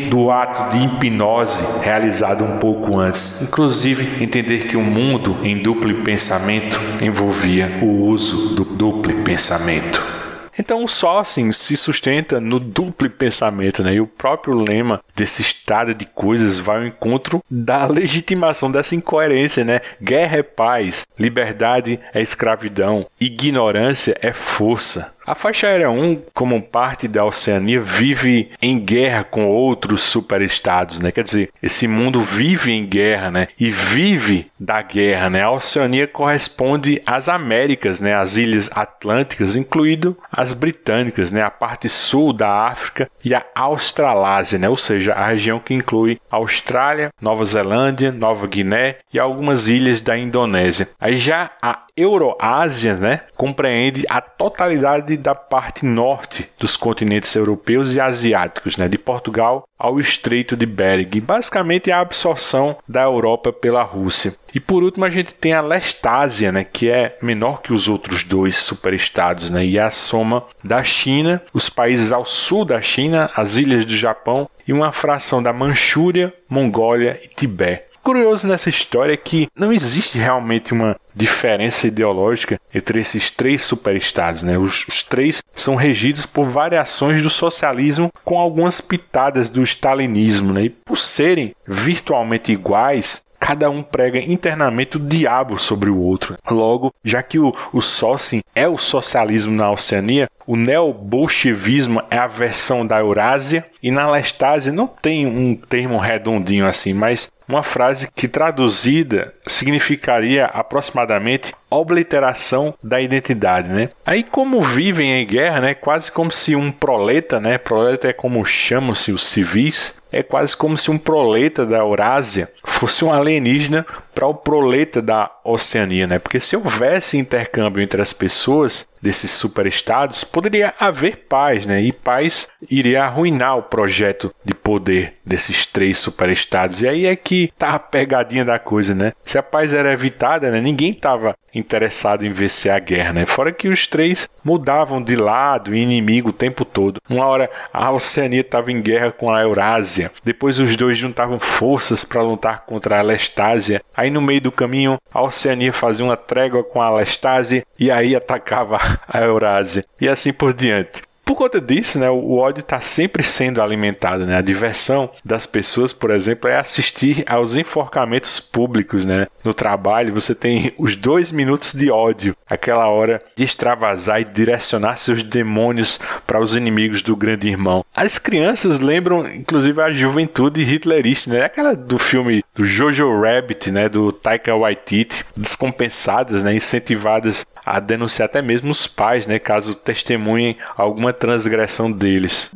do 0.10 0.32
ato 0.32 0.76
de 0.76 0.86
hipnose 0.86 1.66
realizado 1.82 2.44
um 2.44 2.58
pouco 2.58 2.98
antes. 2.98 3.42
Inclusive, 3.42 4.24
entender 4.24 4.68
que 4.68 4.78
o 4.78 4.82
mundo 4.82 5.38
em 5.44 5.62
duplo 5.62 5.94
pensamento 6.04 6.80
envolvia 7.02 7.80
o 7.82 8.06
uso 8.06 8.56
do 8.56 8.64
duplo 8.66 9.14
pensamento. 9.24 10.18
Então 10.60 10.84
o 10.84 10.88
Sossing 10.88 11.52
se 11.52 11.78
sustenta 11.78 12.40
no 12.40 12.60
duplo 12.60 13.10
pensamento, 13.10 13.84
né? 13.84 13.94
E 13.94 14.02
o 14.02 14.08
próprio 14.08 14.56
lema 14.56 15.02
desse 15.16 15.42
estado 15.42 15.94
de 15.94 16.06
coisas 16.06 16.58
vai 16.58 16.78
ao 16.78 16.88
encontro 16.88 17.44
da 17.50 17.86
legitimação 17.86 18.72
dessa 18.72 18.96
incoerência, 18.96 19.64
né? 19.64 19.82
Guerra 20.02 20.38
é 20.38 20.44
paz, 20.44 21.06
liberdade 21.18 22.00
é 22.14 22.22
escravidão, 22.22 23.06
ignorância 23.20 24.18
é 24.20 24.34
força. 24.34 25.16
A 25.28 25.36
faixa 25.36 25.68
aérea 25.68 25.90
1, 25.90 26.22
como 26.34 26.62
parte 26.62 27.06
da 27.06 27.26
Oceania, 27.26 27.82
vive 27.82 28.50
em 28.62 28.80
guerra 28.80 29.26
com 29.26 29.46
outros 29.46 30.02
superestados, 30.04 31.00
né? 31.00 31.12
Quer 31.12 31.26
dizer, 31.26 31.50
esse 31.62 31.86
mundo 31.86 32.22
vive 32.22 32.72
em 32.72 32.86
guerra, 32.86 33.30
né? 33.30 33.50
E 33.60 33.70
vive 33.70 34.50
da 34.58 34.82
guerra, 34.82 35.30
né? 35.30 35.42
A 35.42 35.52
Oceania 35.52 36.08
corresponde 36.08 37.02
às 37.06 37.28
Américas, 37.28 38.00
né? 38.00 38.16
As 38.16 38.38
ilhas 38.38 38.70
atlânticas, 38.74 39.58
incluindo 39.58 40.18
as 40.32 40.54
britânicas, 40.54 41.30
né? 41.30 41.42
A 41.42 41.52
parte 41.52 41.90
sul 41.90 42.32
da 42.32 42.50
África 42.50 43.12
e 43.22 43.36
a 43.36 43.44
Australásia, 43.54 44.58
né? 44.58 44.70
Ou 44.70 44.78
seja, 44.78 45.12
a 45.12 45.28
região 45.28 45.60
que 45.60 45.74
inclui 45.74 46.22
Austrália, 46.32 47.10
Nova 47.22 47.44
Zelândia, 47.44 48.14
Nova 48.14 48.48
Guiné 48.48 48.96
e 49.14 49.20
algumas 49.20 49.68
ilhas 49.68 50.00
da 50.00 50.18
Indonésia. 50.18 50.88
Aí 50.98 51.18
já 51.18 51.52
a 51.62 51.84
Euroásia, 51.98 52.96
né? 52.96 53.22
Compreende 53.36 54.06
a 54.08 54.22
totalidade 54.22 55.17
da 55.18 55.36
parte 55.36 55.86
norte 55.86 56.50
dos 56.58 56.78
continentes 56.78 57.36
europeus 57.36 57.96
e 57.96 58.00
asiáticos, 58.00 58.78
né, 58.78 58.88
de 58.88 58.98
Portugal 58.98 59.68
ao 59.78 60.00
Estreito 60.00 60.56
de 60.56 60.66
Bering. 60.66 61.20
Basicamente 61.20 61.92
a 61.92 62.00
absorção 62.00 62.78
da 62.88 63.04
Europa 63.04 63.52
pela 63.52 63.84
Rússia. 63.84 64.34
E 64.54 64.60
por 64.60 64.84
último 64.84 65.06
a 65.06 65.10
gente 65.10 65.34
tem 65.34 65.54
a 65.54 65.62
Lestásia, 65.62 66.52
né, 66.52 66.64
que 66.64 66.90
é 66.90 67.18
menor 67.22 67.62
que 67.62 67.74
os 67.74 67.88
outros 67.88 68.24
dois 68.24 68.56
superestados, 68.56 69.50
né, 69.50 69.66
e 69.66 69.78
é 69.78 69.82
a 69.82 69.92
soma 69.92 70.46
da 70.64 70.84
China, 70.84 71.42
os 71.54 71.70
países 71.70 72.12
ao 72.12 72.26
sul 72.26 72.66
da 72.66 72.82
China, 72.82 73.30
as 73.36 73.56
ilhas 73.56 73.86
do 73.86 73.96
Japão 73.96 74.50
e 74.68 74.74
uma 74.74 74.92
fração 74.92 75.42
da 75.42 75.54
Manchúria, 75.54 76.34
Mongólia 76.50 77.20
e 77.24 77.28
Tibete 77.28 77.88
curioso 78.08 78.48
nessa 78.48 78.70
história 78.70 79.12
é 79.12 79.18
que 79.18 79.50
não 79.54 79.74
existe 79.74 80.18
realmente 80.18 80.72
uma 80.72 80.96
diferença 81.18 81.88
ideológica 81.88 82.60
entre 82.74 83.00
esses 83.00 83.32
três 83.32 83.64
superestados. 83.64 84.44
Né? 84.44 84.58
Os, 84.58 84.88
os, 84.88 85.02
três 85.04 85.42
são 85.56 85.76
regidos 85.76 86.26
por 86.26 86.48
variações 86.48 87.22
do 87.22 87.30
socialismo 87.30 88.12
com 88.24 88.38
algumas 88.38 88.80
pitadas 88.80 89.50
do 89.50 89.64
stalinismo. 89.64 90.54
Né? 90.54 90.66
E 90.66 90.70
por 90.70 90.98
serem 90.98 91.56
virtualmente 91.66 92.52
iguais, 92.52 93.26
cada 93.40 93.70
um 93.70 93.82
prega 93.82 94.20
internamente 94.20 94.98
o 94.98 95.00
diabo 95.00 95.58
sobre 95.58 95.90
o 95.90 95.98
outro. 95.98 96.38
Logo, 96.50 96.94
já 97.04 97.24
que 97.24 97.40
o, 97.40 97.54
o 97.74 97.82
Sócim 97.82 98.42
é 98.54 98.68
o 98.68 98.78
socialismo 98.78 99.54
na 99.54 99.72
Oceania, 99.72 100.30
o 100.46 100.56
neobolchevismo 100.56 102.02
é 102.10 102.18
a 102.18 102.28
versão 102.28 102.86
da 102.86 103.00
Eurásia, 103.00 103.66
e 103.84 103.92
na 103.92 104.10
Lestásia 104.10 104.72
não 104.72 104.88
tem 104.88 105.26
um 105.26 105.56
termo 105.56 105.98
redondinho 105.98 106.66
assim, 106.66 106.94
mas 106.94 107.30
uma 107.48 107.64
frase 107.64 108.10
que 108.14 108.28
traduzida 108.28 109.34
significaria 109.48 110.46
aproximadamente 110.46 111.07
isoladamente 111.08 111.54
obliteração 111.70 112.74
da 112.82 113.02
identidade, 113.02 113.70
né? 113.70 113.90
Aí 114.06 114.24
como 114.24 114.62
vivem 114.62 115.12
em 115.22 115.26
guerra, 115.26 115.62
né, 115.62 115.74
quase 115.74 116.12
como 116.12 116.32
se 116.32 116.56
um 116.56 116.72
proleta, 116.72 117.40
né, 117.40 117.58
proleta 117.58 118.08
é 118.08 118.14
como 118.14 118.46
chamam-se 118.46 119.12
os 119.12 119.26
civis, 119.26 119.98
é 120.12 120.24
quase 120.24 120.56
como 120.56 120.78
se 120.78 120.90
um 120.90 120.98
proleta 120.98 121.66
da 121.66 121.78
Eurásia 121.78 122.50
fosse 122.64 123.04
um 123.04 123.12
alienígena 123.12 123.86
para 124.14 124.28
o 124.28 124.34
proleta 124.34 125.02
da 125.02 125.30
Oceania, 125.44 126.08
né? 126.08 126.18
Porque 126.18 126.40
se 126.40 126.56
houvesse 126.56 127.18
intercâmbio 127.18 127.84
entre 127.84 128.02
as 128.02 128.14
pessoas 128.14 128.88
desses 129.02 129.30
superestados, 129.32 130.24
poderia 130.24 130.74
haver 130.80 131.28
paz, 131.30 131.66
né? 131.66 131.82
E 131.82 131.92
paz 131.92 132.48
iria 132.70 133.04
arruinar 133.04 133.58
o 133.58 133.64
projeto 133.64 134.34
de 134.44 134.54
poder 134.54 135.18
desses 135.26 135.66
três 135.66 135.98
superestados. 136.00 136.82
E 136.82 136.88
aí 136.88 137.06
é 137.06 137.16
que 137.16 137.52
tá 137.58 137.76
a 137.76 137.80
pegadinha 137.80 138.44
da 138.44 138.58
coisa, 138.58 138.96
né? 138.96 139.14
Se 139.24 139.38
a 139.38 139.44
paz 139.44 139.74
era 139.74 139.94
evitada, 139.94 140.50
né? 140.50 140.60
Ninguém 140.60 140.92
estava 140.92 141.36
interessado 141.58 142.26
em 142.26 142.32
vencer 142.32 142.72
a 142.72 142.80
guerra, 142.80 143.14
né? 143.14 143.26
Fora 143.26 143.52
que 143.52 143.68
os 143.68 143.88
três 143.88 144.30
mudavam 144.44 145.02
de 145.02 145.16
lado 145.16 145.76
e 145.76 145.82
inimigo 145.82 146.30
o 146.30 146.34
tempo 146.34 146.64
todo. 146.64 147.02
Uma 147.10 147.26
hora 147.26 147.50
a 147.74 147.92
Oceania 147.92 148.42
estava 148.42 148.72
em 148.72 148.82
guerra 148.82 149.12
com 149.12 149.32
a 149.32 149.42
Eurásia, 149.42 150.12
depois 150.24 150.60
os 150.60 150.76
dois 150.76 150.98
juntavam 150.98 151.40
forças 151.40 152.04
para 152.04 152.22
lutar 152.22 152.66
contra 152.66 153.00
a 153.00 153.02
Lestásia. 153.02 153.82
Aí 153.96 154.10
no 154.10 154.22
meio 154.22 154.42
do 154.42 154.52
caminho 154.52 154.98
a 155.12 155.22
Oceania 155.22 155.74
fazia 155.74 156.06
uma 156.06 156.18
trégua 156.18 156.64
com 156.64 156.82
a 156.82 156.90
Lestásia 156.90 157.66
e 157.80 157.90
aí 157.92 158.16
atacava 158.16 158.80
a 159.08 159.20
Eurásia 159.20 159.86
e 160.00 160.08
assim 160.08 160.32
por 160.32 160.54
diante. 160.54 161.07
Por 161.28 161.36
conta 161.36 161.60
disso, 161.60 162.00
né, 162.00 162.10
o 162.10 162.38
ódio 162.38 162.62
está 162.62 162.80
sempre 162.80 163.22
sendo 163.22 163.62
alimentado. 163.62 164.26
Né? 164.26 164.38
A 164.38 164.42
diversão 164.42 165.12
das 165.26 165.46
pessoas, 165.46 165.92
por 165.92 166.10
exemplo, 166.10 166.50
é 166.50 166.58
assistir 166.58 167.26
aos 167.28 167.58
enforcamentos 167.58 168.40
públicos. 168.40 169.04
Né? 169.04 169.28
No 169.44 169.54
trabalho, 169.54 170.14
você 170.14 170.34
tem 170.34 170.72
os 170.78 170.96
dois 170.96 171.30
minutos 171.34 171.74
de 171.74 171.92
ódio, 171.92 172.34
aquela 172.50 172.88
hora 172.88 173.22
de 173.36 173.44
extravasar 173.44 174.22
e 174.22 174.24
direcionar 174.24 174.96
seus 174.96 175.22
demônios 175.22 176.00
para 176.26 176.40
os 176.40 176.56
inimigos 176.56 177.02
do 177.02 177.14
grande 177.14 177.50
irmão. 177.50 177.84
As 177.94 178.18
crianças 178.18 178.80
lembram, 178.80 179.28
inclusive, 179.28 179.82
a 179.82 179.92
juventude 179.92 180.64
hitlerista, 180.64 181.30
né? 181.30 181.44
aquela 181.44 181.76
do 181.76 182.00
filme 182.00 182.42
do 182.56 182.66
Jojo 182.66 183.20
Rabbit, 183.20 183.70
né? 183.70 183.90
do 183.90 184.14
Taika 184.14 184.56
Waititi, 184.56 185.26
descompensadas, 185.36 186.42
né? 186.42 186.56
incentivadas 186.56 187.46
a 187.68 187.82
denunciar 187.82 188.28
até 188.28 188.42
mesmo 188.42 188.72
os 188.72 188.88
pais, 188.88 189.28
né, 189.28 189.38
caso 189.38 189.76
testemunhem 189.76 190.56
alguma 190.78 191.12
transgressão 191.20 191.92
deles. 191.92 192.52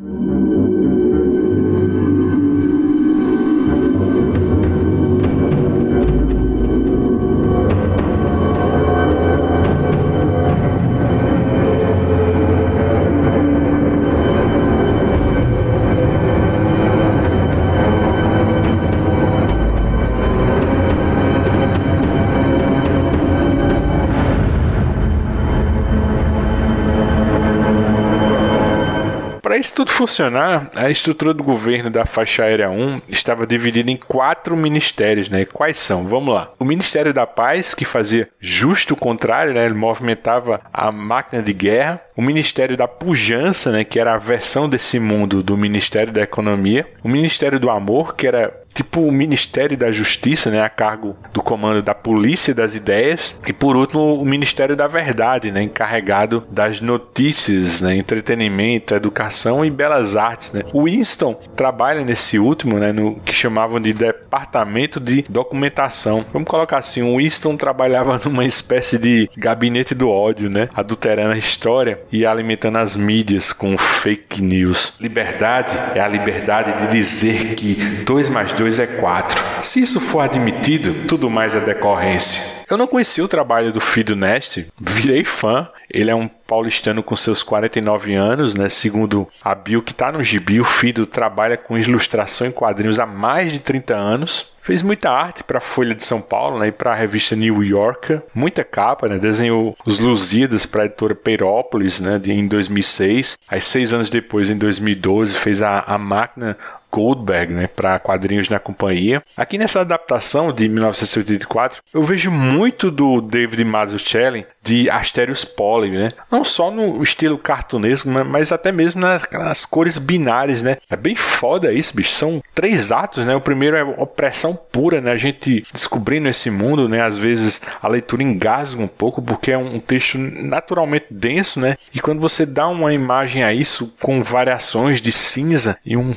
Isso 29.62 29.76
tudo 29.76 29.91
funcionar, 29.91 30.69
a 30.76 30.89
estrutura 30.89 31.34
do 31.34 31.43
governo 31.43 31.89
da 31.89 32.06
faixa 32.06 32.43
aérea 32.43 32.69
1 32.69 33.04
estava 33.08 33.47
dividida 33.47 33.89
em 33.89 33.95
quatro 33.95 34.58
ministérios, 34.58 35.30
né? 35.30 35.45
Quais 35.45 35.78
são? 35.78 36.08
Vamos 36.08 36.34
lá. 36.34 36.52
O 36.60 36.65
Ministério 36.65 37.13
da 37.13 37.28
Paz, 37.28 37.74
que 37.74 37.86
fazia 37.86 38.28
justo 38.39 38.93
o 38.93 38.97
contrário, 38.97 39.54
né? 39.54 39.65
Ele 39.65 39.76
movimentava 39.76 40.62
a 40.74 40.91
máquina 40.91 41.41
de 41.41 41.54
guerra. 41.54 42.02
O 42.17 42.21
Ministério 42.21 42.76
da 42.76 42.88
Pujança, 42.88 43.71
né? 43.71 43.84
Que 43.84 44.00
era 44.00 44.15
a 44.15 44.17
versão 44.17 44.67
desse 44.67 45.00
mundo 45.00 45.43
do 45.43 45.56
Ministério 45.56 46.12
da 46.12 46.21
Economia. 46.21 46.88
O 47.04 47.08
Ministério 47.08 47.60
do 47.60 47.69
Amor, 47.69 48.15
que 48.15 48.28
era 48.28 48.61
tipo 48.73 49.01
o 49.01 49.12
Ministério 49.12 49.77
da 49.77 49.91
Justiça, 49.91 50.49
né, 50.49 50.62
a 50.62 50.69
cargo 50.69 51.15
do 51.34 51.41
comando 51.41 51.81
da 51.81 51.93
Polícia 51.93 52.53
das 52.53 52.75
Ideias, 52.75 53.39
e 53.45 53.53
por 53.53 53.75
último 53.75 54.21
o 54.21 54.25
Ministério 54.25 54.75
da 54.75 54.88
Verdade, 54.88 55.51
né, 55.51 55.62
encarregado 55.62 56.43
das 56.49 56.81
notícias, 56.81 57.81
né, 57.81 57.95
entretenimento, 57.95 58.95
educação 58.95 59.63
e 59.65 59.69
belas 59.69 60.15
artes, 60.15 60.51
né. 60.51 60.63
O 60.73 60.84
Winston 60.84 61.34
trabalha 61.55 62.03
nesse 62.03 62.39
último, 62.39 62.79
né, 62.79 62.91
no 62.91 63.15
que 63.15 63.34
chamavam 63.34 63.79
de 63.79 63.93
Departamento 63.93 64.99
de 64.99 65.25
Documentação. 65.27 66.25
Vamos 66.31 66.47
colocar 66.47 66.77
assim, 66.77 67.01
o 67.01 67.17
Winston 67.17 67.57
trabalhava 67.57 68.19
numa 68.23 68.45
espécie 68.45 68.97
de 68.97 69.29
gabinete 69.36 69.93
do 69.93 70.10
ódio, 70.10 70.49
né, 70.49 70.69
adulterando 70.73 71.34
a 71.34 71.38
história 71.38 71.99
e 72.12 72.25
alimentando 72.25 72.77
as 72.77 72.95
mídias 72.95 73.51
com 73.51 73.77
fake 73.77 74.41
news. 74.41 74.93
Liberdade 74.99 75.77
é 75.95 75.99
a 75.99 76.07
liberdade 76.07 76.86
de 76.86 76.91
dizer 76.91 77.55
que 77.55 77.75
2 78.05 78.29
mais 78.29 78.51
2 78.53 78.61
2 78.62 78.78
é 78.78 78.86
4. 78.86 79.63
Se 79.63 79.82
isso 79.82 80.00
for 80.00 80.19
admitido, 80.19 81.08
tudo 81.08 81.32
mais 81.32 81.56
é 81.56 81.60
decorrência. 81.60 82.62
Eu 82.69 82.78
não 82.78 82.86
conheci 82.86 83.19
o 83.19 83.28
trabalho 83.28 83.74
do 83.74 83.82
Fido 83.82 84.15
Nest, 84.15 84.67
virei 84.80 85.26
fã. 85.26 85.67
Ele 85.89 86.12
é 86.12 86.15
um 86.15 86.28
paulistano 86.28 87.02
com 87.02 87.15
seus 87.15 87.41
49 87.41 88.13
anos, 88.13 88.54
né? 88.54 88.69
Segundo 88.69 89.28
a 89.41 89.56
bio 89.56 89.82
que 89.82 89.91
está 89.91 90.12
no 90.12 90.24
gibi, 90.24 90.62
o 90.62 90.63
Fido 90.63 91.08
trabalha 91.08 91.58
com 91.58 91.78
ilustração 91.78 92.45
em 92.45 92.52
quadrinhos 92.52 93.00
há 93.00 93.06
mais 93.06 93.52
de 93.52 93.60
30 93.60 93.95
anos. 93.95 94.54
Fez 94.62 94.84
muita 94.84 95.10
arte 95.10 95.43
para 95.43 95.58
a 95.58 95.62
Folha 95.62 95.95
de 95.95 96.04
São 96.04 96.21
Paulo 96.21 96.60
né, 96.60 96.67
e 96.67 96.71
para 96.71 96.91
a 96.91 96.95
revista 96.95 97.36
New 97.36 97.63
Yorker, 97.63 98.21
muita 98.32 98.63
capa, 98.63 99.08
né, 99.08 99.17
desenhou 99.17 99.76
os 99.84 99.97
Lusíadas 99.97 100.67
para 100.67 100.84
a 100.84 100.86
editora 100.86 101.15
Peirópolis 101.15 102.00
né, 102.00 102.21
em 102.26 102.47
2006. 102.47 103.39
Aí, 103.50 103.60
seis 103.60 103.91
anos 103.91 104.12
depois, 104.12 104.52
em 104.52 104.58
2012, 104.58 105.36
fez 105.36 105.63
a, 105.63 105.80
a 105.80 105.97
Máquina 105.97 106.56
Goldberg, 106.91 107.54
né, 107.54 107.67
para 107.67 107.99
quadrinhos 107.99 108.49
na 108.49 108.60
companhia. 108.60 109.23
Aqui 109.36 109.58
nessa 109.58 109.82
adaptação 109.82 110.51
de 110.51 110.67
1984, 110.67 111.82
eu 111.93 112.04
vejo 112.04 112.30
muito 112.30 112.91
do 112.91 113.21
David 113.21 113.63
Mazzucchelli 113.63 114.45
de 114.63 114.89
Asterios 114.89 115.43
Poly, 115.43 115.89
né? 115.89 116.12
Não 116.30 116.43
só 116.43 116.69
no 116.69 117.01
estilo 117.01 117.38
cartunesco, 117.38 118.08
mas 118.10 118.51
até 118.51 118.71
mesmo 118.71 119.01
nas, 119.01 119.23
nas, 119.32 119.65
cores 119.65 119.97
binárias, 119.97 120.62
né? 120.62 120.77
É 120.89 120.95
bem 120.95 121.15
foda 121.15 121.73
isso, 121.73 121.95
bicho. 121.95 122.12
São 122.12 122.41
três 122.54 122.91
atos, 122.91 123.25
né? 123.25 123.36
O 123.36 123.41
primeiro 123.41 123.75
é 123.75 123.84
opressão 123.84 124.56
pura, 124.71 125.01
né? 125.01 125.12
A 125.12 125.17
gente 125.17 125.65
descobrindo 125.73 126.30
esse 126.30 126.51
mundo, 126.51 126.88
né? 126.88 127.01
Às 127.01 127.17
vezes 127.17 127.62
a 127.82 127.88
leitura 127.88 128.21
engasga 128.21 128.82
um 128.82 128.88
pouco 128.88 129.21
porque 129.21 129.51
é 129.51 129.58
um 129.58 129.80
texto 129.80 130.17
naturalmente 130.17 131.08
denso, 131.10 131.60
né? 131.60 131.75
E 131.93 131.99
quando 131.99 132.19
você 132.19 132.45
dá 132.45 132.67
uma 132.67 132.93
imagem 132.93 133.43
a 133.43 133.54
isso 133.54 133.93
com 133.99 134.21
variações 134.21 135.01
de 135.01 135.12
cinza 135.12 135.77
e 135.84 135.97
um 135.97 136.13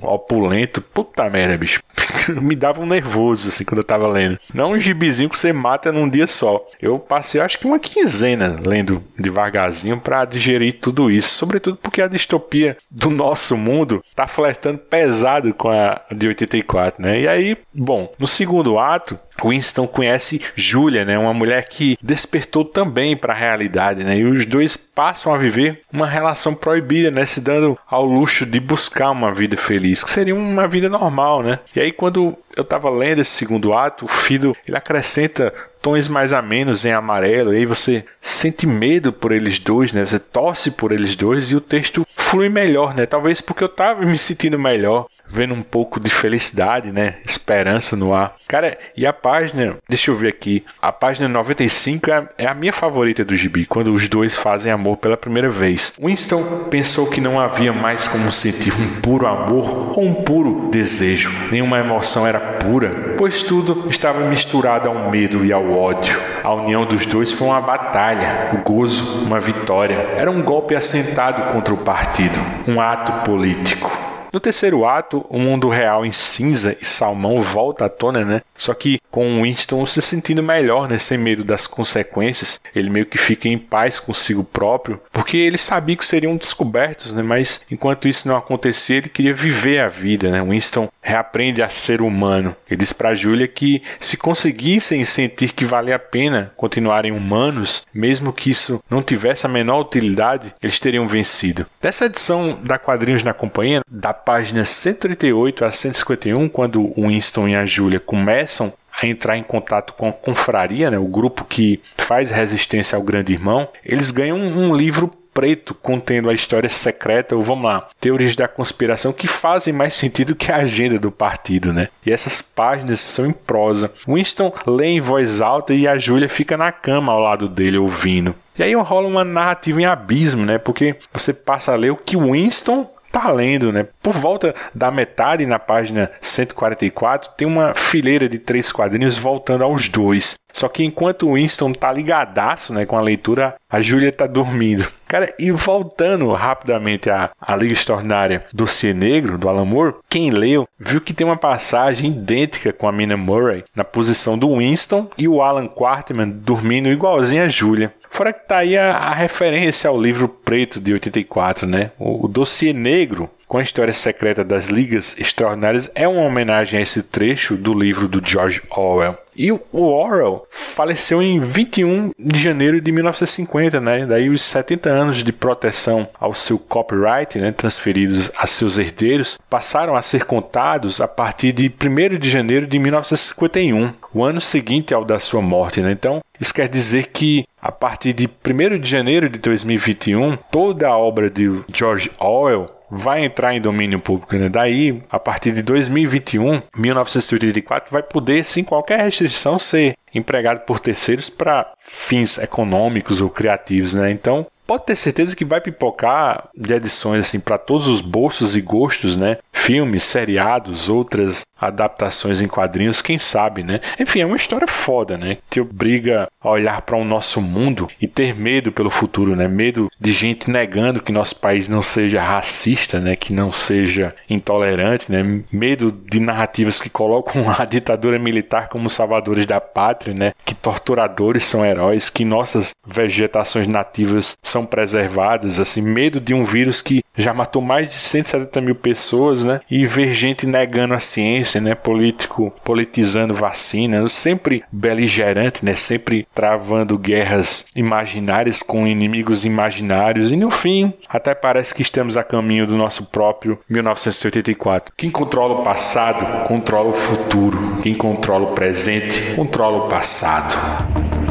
opulento, 0.00 0.80
puta 0.80 1.28
merda, 1.28 1.56
bicho. 1.56 1.82
Me 2.40 2.56
dava 2.56 2.80
um 2.80 2.86
nervoso 2.86 3.48
assim 3.48 3.64
quando 3.64 3.78
eu 3.78 3.84
tava 3.84 4.08
lendo. 4.08 4.38
Não 4.52 4.72
um 4.72 4.80
gibizinho 4.80 5.28
que 5.28 5.38
você 5.38 5.52
mata 5.52 5.92
num 5.92 6.08
dia 6.08 6.26
só. 6.26 6.64
Eu 6.80 6.98
passei 6.98 7.40
acho 7.40 7.58
que 7.58 7.66
uma 7.66 7.78
quinzena 7.78 8.58
lendo 8.64 9.02
devagarzinho 9.18 9.98
para 9.98 10.24
digerir 10.24 10.78
tudo 10.80 11.10
isso, 11.10 11.28
sobretudo 11.28 11.76
porque 11.76 12.00
a 12.00 12.08
distopia 12.08 12.76
do 12.90 13.10
nosso 13.10 13.56
mundo 13.56 14.02
tá 14.14 14.26
flertando 14.26 14.78
pesado 14.78 15.52
com 15.54 15.68
a 15.68 16.00
de 16.10 16.28
84, 16.28 17.02
né? 17.02 17.20
E 17.20 17.28
aí, 17.28 17.56
bom, 17.72 18.12
no 18.18 18.26
segundo 18.26 18.78
ato, 18.78 19.18
Winston 19.48 19.86
conhece 19.86 20.40
Julia, 20.54 21.04
né, 21.04 21.18
uma 21.18 21.34
mulher 21.34 21.68
que 21.68 21.96
despertou 22.02 22.64
também 22.64 23.16
para 23.16 23.32
a 23.32 23.36
realidade, 23.36 24.04
né, 24.04 24.18
e 24.18 24.24
os 24.24 24.46
dois 24.46 24.76
passam 24.76 25.34
a 25.34 25.38
viver 25.38 25.82
uma 25.92 26.06
relação 26.06 26.54
proibida, 26.54 27.10
né, 27.10 27.26
se 27.26 27.40
dando 27.40 27.78
ao 27.88 28.04
luxo 28.04 28.46
de 28.46 28.60
buscar 28.60 29.10
uma 29.10 29.32
vida 29.32 29.56
feliz, 29.56 30.02
que 30.02 30.10
seria 30.10 30.34
uma 30.34 30.66
vida 30.66 30.88
normal, 30.88 31.42
né. 31.42 31.58
E 31.74 31.80
aí 31.80 31.92
quando 31.92 32.36
eu 32.56 32.62
estava 32.62 32.90
lendo 32.90 33.20
esse 33.20 33.30
segundo 33.30 33.72
ato, 33.72 34.04
o 34.04 34.08
filho 34.08 34.56
ele 34.66 34.76
acrescenta 34.76 35.52
tons 35.82 36.08
mais 36.08 36.32
amenos 36.32 36.86
em 36.86 36.92
amarelo, 36.92 37.52
e 37.52 37.58
aí 37.58 37.66
você 37.66 38.04
sente 38.20 38.66
medo 38.66 39.12
por 39.12 39.32
eles 39.32 39.58
dois, 39.58 39.92
né? 39.92 40.04
Você 40.04 40.18
torce 40.18 40.70
por 40.70 40.92
eles 40.92 41.14
dois 41.14 41.50
e 41.50 41.56
o 41.56 41.60
texto 41.60 42.06
flui 42.16 42.48
melhor, 42.48 42.94
né? 42.94 43.04
Talvez 43.04 43.42
porque 43.42 43.62
eu 43.62 43.68
estava 43.68 44.00
me 44.00 44.16
sentindo 44.16 44.58
melhor 44.58 45.06
vendo 45.28 45.54
um 45.54 45.62
pouco 45.62 45.98
de 45.98 46.10
felicidade, 46.10 46.92
né? 46.92 47.16
Esperança 47.24 47.96
no 47.96 48.14
ar. 48.14 48.36
Cara, 48.46 48.78
e 48.96 49.06
a 49.06 49.12
página, 49.12 49.76
deixa 49.88 50.10
eu 50.10 50.16
ver 50.16 50.28
aqui, 50.28 50.64
a 50.80 50.92
página 50.92 51.28
95 51.28 52.10
é 52.10 52.14
a, 52.14 52.28
é 52.38 52.46
a 52.46 52.54
minha 52.54 52.72
favorita 52.72 53.24
do 53.24 53.34
gibi, 53.34 53.66
quando 53.66 53.92
os 53.92 54.08
dois 54.08 54.36
fazem 54.36 54.70
amor 54.70 54.98
pela 54.98 55.16
primeira 55.16 55.48
vez. 55.48 55.92
Winston 56.00 56.64
pensou 56.70 57.08
que 57.08 57.20
não 57.20 57.40
havia 57.40 57.72
mais 57.72 58.06
como 58.06 58.30
sentir 58.30 58.72
um 58.72 59.00
puro 59.00 59.26
amor 59.26 59.98
ou 59.98 60.04
um 60.04 60.14
puro 60.14 60.68
desejo. 60.70 61.30
Nenhuma 61.50 61.78
emoção 61.78 62.26
era 62.26 62.38
pura, 62.44 63.14
pois 63.16 63.42
tudo 63.42 63.88
estava 63.88 64.20
misturado 64.20 64.88
ao 64.88 65.10
medo 65.10 65.44
e 65.44 65.52
ao 65.52 65.70
ódio. 65.70 66.20
A 66.42 66.52
união 66.52 66.84
dos 66.84 67.06
dois 67.06 67.32
foi 67.32 67.48
uma 67.48 67.60
batalha, 67.60 68.50
o 68.52 68.68
gozo, 68.68 69.24
uma 69.24 69.40
vitória. 69.40 70.14
Era 70.16 70.30
um 70.30 70.42
golpe 70.42 70.74
assentado 70.74 71.52
contra 71.52 71.74
o 71.74 71.78
partido, 71.78 72.38
um 72.68 72.80
ato 72.80 73.24
político. 73.24 73.90
No 74.34 74.40
terceiro 74.40 74.84
ato, 74.84 75.24
o 75.28 75.38
mundo 75.38 75.68
real 75.68 76.04
em 76.04 76.10
cinza 76.10 76.76
e 76.82 76.84
salmão 76.84 77.40
volta 77.40 77.84
à 77.84 77.88
tona, 77.88 78.24
né? 78.24 78.42
Só 78.56 78.74
que 78.74 78.98
com 79.08 79.42
Winston 79.42 79.86
se 79.86 80.02
sentindo 80.02 80.42
melhor, 80.42 80.88
né? 80.88 80.98
Sem 80.98 81.16
medo 81.16 81.44
das 81.44 81.68
consequências. 81.68 82.60
Ele 82.74 82.90
meio 82.90 83.06
que 83.06 83.16
fica 83.16 83.46
em 83.46 83.56
paz 83.56 84.00
consigo 84.00 84.42
próprio, 84.42 85.00
porque 85.12 85.36
ele 85.36 85.56
sabia 85.56 85.94
que 85.94 86.04
seriam 86.04 86.36
descobertos, 86.36 87.12
né? 87.12 87.22
Mas 87.22 87.64
enquanto 87.70 88.08
isso 88.08 88.26
não 88.26 88.36
acontecia, 88.36 88.96
ele 88.96 89.08
queria 89.08 89.32
viver 89.32 89.78
a 89.78 89.88
vida, 89.88 90.28
né? 90.32 90.42
Winston 90.42 90.88
reaprende 91.00 91.62
a 91.62 91.70
ser 91.70 92.00
humano. 92.00 92.56
Ele 92.68 92.78
diz 92.78 92.92
para 92.92 93.14
Julia 93.14 93.46
que 93.46 93.84
se 94.00 94.16
conseguissem 94.16 95.04
sentir 95.04 95.52
que 95.52 95.64
vale 95.64 95.92
a 95.92 95.98
pena 95.98 96.52
continuarem 96.56 97.12
humanos, 97.12 97.86
mesmo 97.94 98.32
que 98.32 98.50
isso 98.50 98.82
não 98.90 99.00
tivesse 99.00 99.46
a 99.46 99.48
menor 99.48 99.82
utilidade, 99.82 100.52
eles 100.60 100.80
teriam 100.80 101.06
vencido. 101.06 101.66
Dessa 101.80 102.06
edição 102.06 102.58
da 102.64 102.80
Quadrinhos 102.80 103.22
na 103.22 103.32
Companhia, 103.32 103.82
da 103.88 104.12
página 104.24 104.64
138 104.64 105.64
a 105.64 105.70
151, 105.70 106.48
quando 106.48 106.80
o 106.80 107.06
Winston 107.06 107.48
e 107.48 107.54
a 107.54 107.66
Julia 107.66 108.00
começam 108.00 108.72
a 109.00 109.06
entrar 109.06 109.36
em 109.36 109.42
contato 109.42 109.92
com 109.94 110.08
a 110.08 110.12
confraria, 110.12 110.90
né, 110.90 110.98
o 110.98 111.06
grupo 111.06 111.44
que 111.44 111.80
faz 111.98 112.30
resistência 112.30 112.96
ao 112.96 113.02
grande 113.02 113.32
irmão, 113.32 113.68
eles 113.84 114.10
ganham 114.10 114.38
um 114.38 114.74
livro 114.74 115.12
preto 115.34 115.74
contendo 115.74 116.30
a 116.30 116.32
história 116.32 116.68
secreta, 116.68 117.34
ou 117.34 117.42
vamos 117.42 117.64
lá, 117.64 117.88
teorias 118.00 118.36
da 118.36 118.46
conspiração 118.46 119.12
que 119.12 119.26
fazem 119.26 119.74
mais 119.74 119.94
sentido 119.94 120.36
que 120.36 120.52
a 120.52 120.58
agenda 120.58 120.96
do 120.96 121.10
partido, 121.10 121.72
né? 121.72 121.88
E 122.06 122.12
essas 122.12 122.40
páginas 122.40 123.00
são 123.00 123.26
em 123.26 123.32
prosa. 123.32 123.92
Winston 124.06 124.52
lê 124.64 124.86
em 124.86 125.00
voz 125.00 125.40
alta 125.40 125.74
e 125.74 125.88
a 125.88 125.98
Júlia 125.98 126.28
fica 126.28 126.56
na 126.56 126.70
cama 126.70 127.12
ao 127.12 127.18
lado 127.18 127.48
dele 127.48 127.78
ouvindo. 127.78 128.34
E 128.56 128.62
aí 128.62 128.72
rola 128.74 129.08
uma 129.08 129.24
narrativa 129.24 129.82
em 129.82 129.84
abismo, 129.84 130.46
né? 130.46 130.56
Porque 130.56 130.94
você 131.12 131.32
passa 131.32 131.72
a 131.72 131.76
ler 131.76 131.90
o 131.90 131.96
que 131.96 132.16
Winston 132.16 132.88
tá 133.14 133.30
lendo, 133.30 133.72
né? 133.72 133.86
Por 134.02 134.12
volta 134.12 134.52
da 134.74 134.90
metade, 134.90 135.46
na 135.46 135.60
página 135.60 136.10
144, 136.20 137.30
tem 137.36 137.46
uma 137.46 137.72
fileira 137.72 138.28
de 138.28 138.40
três 138.40 138.72
quadrinhos 138.72 139.16
voltando 139.16 139.62
aos 139.62 139.88
dois. 139.88 140.34
Só 140.52 140.68
que 140.68 140.84
enquanto 140.84 141.28
o 141.28 141.34
Winston 141.34 141.72
tá 141.72 141.92
ligadaço, 141.92 142.72
né, 142.72 142.84
com 142.84 142.96
a 142.96 143.00
leitura, 143.00 143.56
a 143.68 143.80
Júlia 143.80 144.12
tá 144.12 144.26
dormindo. 144.26 144.86
Cara, 145.06 145.32
e 145.38 145.50
voltando 145.50 146.32
rapidamente 146.32 147.10
à, 147.10 147.30
à 147.40 147.56
Liga 147.56 147.72
Extraordinária 147.72 148.44
do 148.52 148.66
Cie 148.66 148.94
Negro, 148.94 149.38
do 149.38 149.48
Alan 149.48 149.64
Moore, 149.64 149.94
quem 150.08 150.30
leu 150.30 150.66
viu 150.78 151.00
que 151.00 151.12
tem 151.12 151.26
uma 151.26 151.36
passagem 151.36 152.10
idêntica 152.10 152.72
com 152.72 152.88
a 152.88 152.92
Mina 152.92 153.16
Murray 153.16 153.64
na 153.76 153.84
posição 153.84 154.38
do 154.38 154.56
Winston 154.56 155.08
e 155.18 155.28
o 155.28 155.42
Alan 155.42 155.66
Quarterman 155.66 156.30
dormindo 156.30 156.88
igualzinho 156.88 157.44
a 157.44 157.48
Júlia. 157.48 157.92
Fora 158.14 158.32
que 158.32 158.46
tá 158.46 158.58
aí 158.58 158.78
a, 158.78 158.92
a, 158.92 159.12
referência 159.12 159.90
ao 159.90 160.00
livro 160.00 160.28
preto 160.28 160.80
de 160.80 160.92
84, 160.92 161.66
né? 161.66 161.90
O, 161.98 162.26
o 162.26 162.28
dossiê 162.28 162.72
negro 162.72 163.28
com 163.54 163.58
a 163.58 163.62
história 163.62 163.94
secreta 163.94 164.42
das 164.42 164.66
Ligas 164.66 165.14
Extraordinárias 165.16 165.88
é 165.94 166.08
uma 166.08 166.22
homenagem 166.22 166.76
a 166.76 166.82
esse 166.82 167.04
trecho 167.04 167.54
do 167.54 167.72
livro 167.72 168.08
do 168.08 168.20
George 168.20 168.60
Orwell. 168.68 169.16
E 169.36 169.52
o 169.52 169.62
Orwell 169.72 170.44
faleceu 170.50 171.22
em 171.22 171.38
21 171.38 172.10
de 172.18 172.36
janeiro 172.36 172.80
de 172.80 172.90
1950, 172.90 173.80
né? 173.80 174.06
Daí 174.06 174.28
os 174.28 174.42
70 174.42 174.90
anos 174.90 175.22
de 175.22 175.32
proteção 175.32 176.08
ao 176.18 176.34
seu 176.34 176.58
copyright, 176.58 177.38
né, 177.38 177.52
transferidos 177.52 178.28
a 178.36 178.44
seus 178.44 178.76
herdeiros, 178.76 179.38
passaram 179.48 179.94
a 179.94 180.02
ser 180.02 180.24
contados 180.24 181.00
a 181.00 181.06
partir 181.06 181.52
de 181.52 181.72
1 181.72 182.18
de 182.18 182.28
janeiro 182.28 182.66
de 182.66 182.76
1951, 182.76 183.92
o 184.12 184.24
ano 184.24 184.40
seguinte 184.40 184.92
ao 184.92 185.04
da 185.04 185.20
sua 185.20 185.40
morte, 185.40 185.80
né? 185.80 185.92
Então, 185.92 186.20
isso 186.40 186.52
quer 186.52 186.68
dizer 186.68 187.06
que 187.12 187.46
a 187.62 187.70
partir 187.70 188.12
de 188.12 188.28
1 188.28 188.78
de 188.80 188.90
janeiro 188.90 189.28
de 189.28 189.38
2021, 189.38 190.36
toda 190.50 190.88
a 190.88 190.98
obra 190.98 191.30
de 191.30 191.62
George 191.72 192.10
Orwell 192.18 192.66
vai 192.96 193.24
entrar 193.24 193.54
em 193.54 193.60
domínio 193.60 193.98
público. 193.98 194.36
Né? 194.36 194.48
Daí, 194.48 195.02
a 195.10 195.18
partir 195.18 195.52
de 195.52 195.62
2021, 195.62 196.62
1984, 196.76 197.90
vai 197.90 198.02
poder, 198.02 198.44
sem 198.44 198.62
qualquer 198.62 199.00
restrição, 199.00 199.58
ser 199.58 199.96
empregado 200.14 200.60
por 200.60 200.78
terceiros 200.78 201.28
para 201.28 201.72
fins 201.80 202.38
econômicos 202.38 203.20
ou 203.20 203.28
criativos. 203.28 203.94
Né? 203.94 204.10
Então, 204.10 204.46
pode 204.66 204.86
ter 204.86 204.96
certeza 204.96 205.36
que 205.36 205.44
vai 205.44 205.60
pipocar 205.60 206.48
de 206.54 206.72
edições 206.72 207.20
assim 207.26 207.40
para 207.40 207.58
todos 207.58 207.86
os 207.86 208.00
bolsos 208.00 208.56
e 208.56 208.60
gostos, 208.60 209.16
né? 209.16 209.38
Filmes, 209.52 210.02
seriados, 210.02 210.88
outras 210.88 211.44
adaptações 211.58 212.42
em 212.42 212.48
quadrinhos, 212.48 213.00
quem 213.00 213.18
sabe, 213.18 213.62
né? 213.62 213.80
Enfim, 213.98 214.20
é 214.20 214.26
uma 214.26 214.36
história 214.36 214.66
foda, 214.66 215.16
né? 215.16 215.36
Que 215.36 215.42
te 215.50 215.60
obriga 215.60 216.28
a 216.40 216.50
olhar 216.50 216.82
para 216.82 216.96
o 216.96 217.04
nosso 217.04 217.40
mundo 217.40 217.88
e 218.00 218.06
ter 218.06 218.34
medo 218.34 218.72
pelo 218.72 218.90
futuro, 218.90 219.34
né? 219.34 219.48
Medo 219.48 219.90
de 219.98 220.12
gente 220.12 220.50
negando 220.50 221.02
que 221.02 221.12
nosso 221.12 221.36
país 221.36 221.68
não 221.68 221.82
seja 221.82 222.22
racista, 222.22 223.00
né? 223.00 223.16
Que 223.16 223.32
não 223.32 223.50
seja 223.50 224.14
intolerante, 224.28 225.10
né? 225.10 225.42
Medo 225.50 225.90
de 225.92 226.20
narrativas 226.20 226.80
que 226.80 226.90
colocam 226.90 227.44
a 227.58 227.64
ditadura 227.64 228.18
militar 228.18 228.68
como 228.68 228.90
salvadores 228.90 229.46
da 229.46 229.60
pátria, 229.60 230.14
né? 230.14 230.32
Que 230.44 230.54
torturadores 230.54 231.44
são 231.44 231.64
heróis, 231.64 232.10
que 232.10 232.24
nossas 232.24 232.70
vegetações 232.86 233.66
nativas 233.66 234.36
são 234.54 234.64
preservadas, 234.64 235.58
assim, 235.58 235.82
medo 235.82 236.20
de 236.20 236.32
um 236.32 236.44
vírus 236.44 236.80
que 236.80 237.02
já 237.16 237.34
matou 237.34 237.60
mais 237.60 237.88
de 237.88 237.94
170 237.94 238.60
mil 238.60 238.76
pessoas, 238.76 239.42
né? 239.42 239.60
E 239.68 239.84
ver 239.84 240.14
gente 240.14 240.46
negando 240.46 240.94
a 240.94 241.00
ciência, 241.00 241.60
né? 241.60 241.74
Político 241.74 242.52
politizando 242.64 243.34
vacina, 243.34 244.08
sempre 244.08 244.62
beligerante, 244.70 245.64
né? 245.64 245.74
Sempre 245.74 246.26
travando 246.32 246.96
guerras 246.96 247.66
imaginárias 247.74 248.62
com 248.62 248.86
inimigos 248.86 249.44
imaginários 249.44 250.30
e 250.30 250.36
no 250.36 250.50
fim 250.50 250.92
até 251.08 251.34
parece 251.34 251.74
que 251.74 251.82
estamos 251.82 252.16
a 252.16 252.22
caminho 252.22 252.66
do 252.66 252.76
nosso 252.76 253.06
próprio 253.06 253.58
1984. 253.68 254.94
Quem 254.96 255.10
controla 255.10 255.60
o 255.60 255.64
passado 255.64 256.46
controla 256.46 256.90
o 256.90 256.94
futuro. 256.94 257.78
Quem 257.82 257.94
controla 257.94 258.52
o 258.52 258.54
presente 258.54 259.34
controla 259.34 259.86
o 259.86 259.88
passado. 259.88 261.23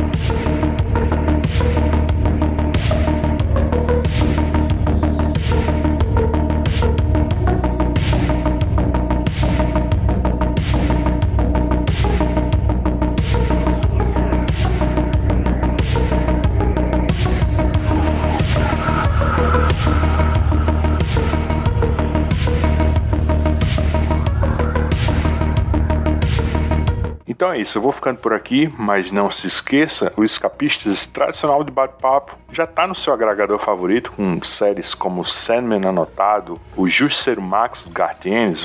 Isso, 27.64 27.78
eu 27.78 27.82
vou 27.82 27.92
ficando 27.92 28.20
por 28.20 28.34
aqui, 28.34 28.72
mas 28.78 29.10
não 29.10 29.32
se 29.32 29.48
esqueça, 29.48 30.14
o 30.16 30.24
Escapistas 30.24 31.06
tradicional 31.06 31.64
de 31.64 31.72
bate-papo 31.72 32.38
já 32.54 32.64
está 32.64 32.88
no 32.88 32.96
seu 32.96 33.14
agregador 33.14 33.60
favorito, 33.60 34.12
com 34.12 34.42
séries 34.44 34.94
como 34.94 35.26
Sandman 35.26 35.86
Anotado, 35.86 36.60
o 36.78 36.88
Justiceiro 36.88 37.42
Max 37.42 37.84
do 37.84 37.94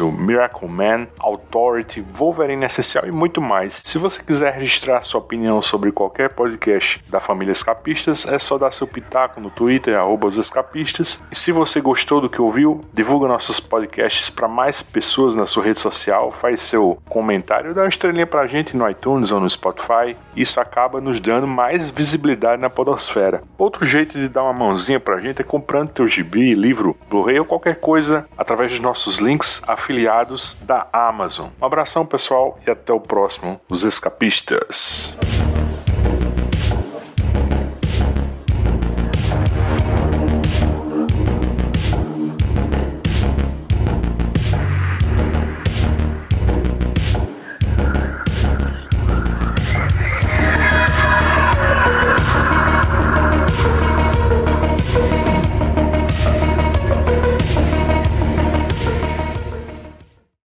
o 0.00 0.12
Miracle 0.12 0.68
Man, 0.68 1.06
Authority, 1.18 2.00
Wolverine 2.00 2.64
Essencial 2.64 3.06
e 3.06 3.12
muito 3.12 3.40
mais. 3.40 3.82
Se 3.84 3.98
você 3.98 4.22
quiser 4.22 4.52
registrar 4.52 5.02
sua 5.02 5.20
opinião 5.20 5.60
sobre 5.62 5.90
qualquer 5.90 6.30
podcast 6.30 7.02
da 7.08 7.20
família 7.20 7.52
Escapistas, 7.52 8.26
é 8.26 8.38
só 8.38 8.58
dar 8.58 8.72
seu 8.72 8.86
pitaco 8.86 9.40
no 9.40 9.50
Twitter, 9.50 9.96
arroba 9.96 10.28
escapistas. 10.36 11.22
E 11.30 11.36
se 11.36 11.52
você 11.52 11.80
gostou 11.80 12.20
do 12.20 12.28
que 12.28 12.40
ouviu, 12.40 12.80
divulga 12.92 13.28
nossos 13.28 13.58
podcasts 13.60 14.28
para 14.28 14.48
mais 14.48 14.82
pessoas 14.82 15.34
na 15.34 15.46
sua 15.46 15.64
rede 15.64 15.80
social, 15.80 16.32
faz 16.32 16.60
seu 16.60 16.98
comentário, 17.08 17.72
dá 17.72 17.82
uma 17.82 17.88
estrelinha 17.88 18.26
pra 18.26 18.46
gente 18.46 18.76
no 18.76 18.88
iTunes 18.88 19.30
ou 19.30 19.40
no 19.40 19.48
Spotify. 19.48 20.16
Isso 20.36 20.60
acaba 20.60 21.00
nos 21.00 21.20
dando 21.20 21.46
mais 21.46 21.90
visibilidade 21.90 22.60
na 22.60 22.68
podosfera. 22.68 23.42
Outro 23.78 23.92
jeito 23.92 24.18
de 24.18 24.28
dar 24.28 24.42
uma 24.42 24.52
mãozinha 24.52 24.98
pra 24.98 25.20
gente 25.20 25.40
é 25.40 25.44
comprando 25.44 25.90
teu 25.90 26.08
gibi, 26.08 26.52
livro, 26.52 26.96
Blu-ray 27.08 27.38
ou 27.38 27.44
qualquer 27.44 27.76
coisa 27.78 28.26
através 28.36 28.72
dos 28.72 28.80
nossos 28.80 29.18
links 29.18 29.62
afiliados 29.68 30.56
da 30.62 30.88
Amazon. 30.92 31.50
Um 31.62 31.64
abração, 31.64 32.04
pessoal, 32.04 32.58
e 32.66 32.70
até 32.72 32.92
o 32.92 32.98
próximo, 32.98 33.60
Os 33.70 33.84
Escapistas. 33.84 35.16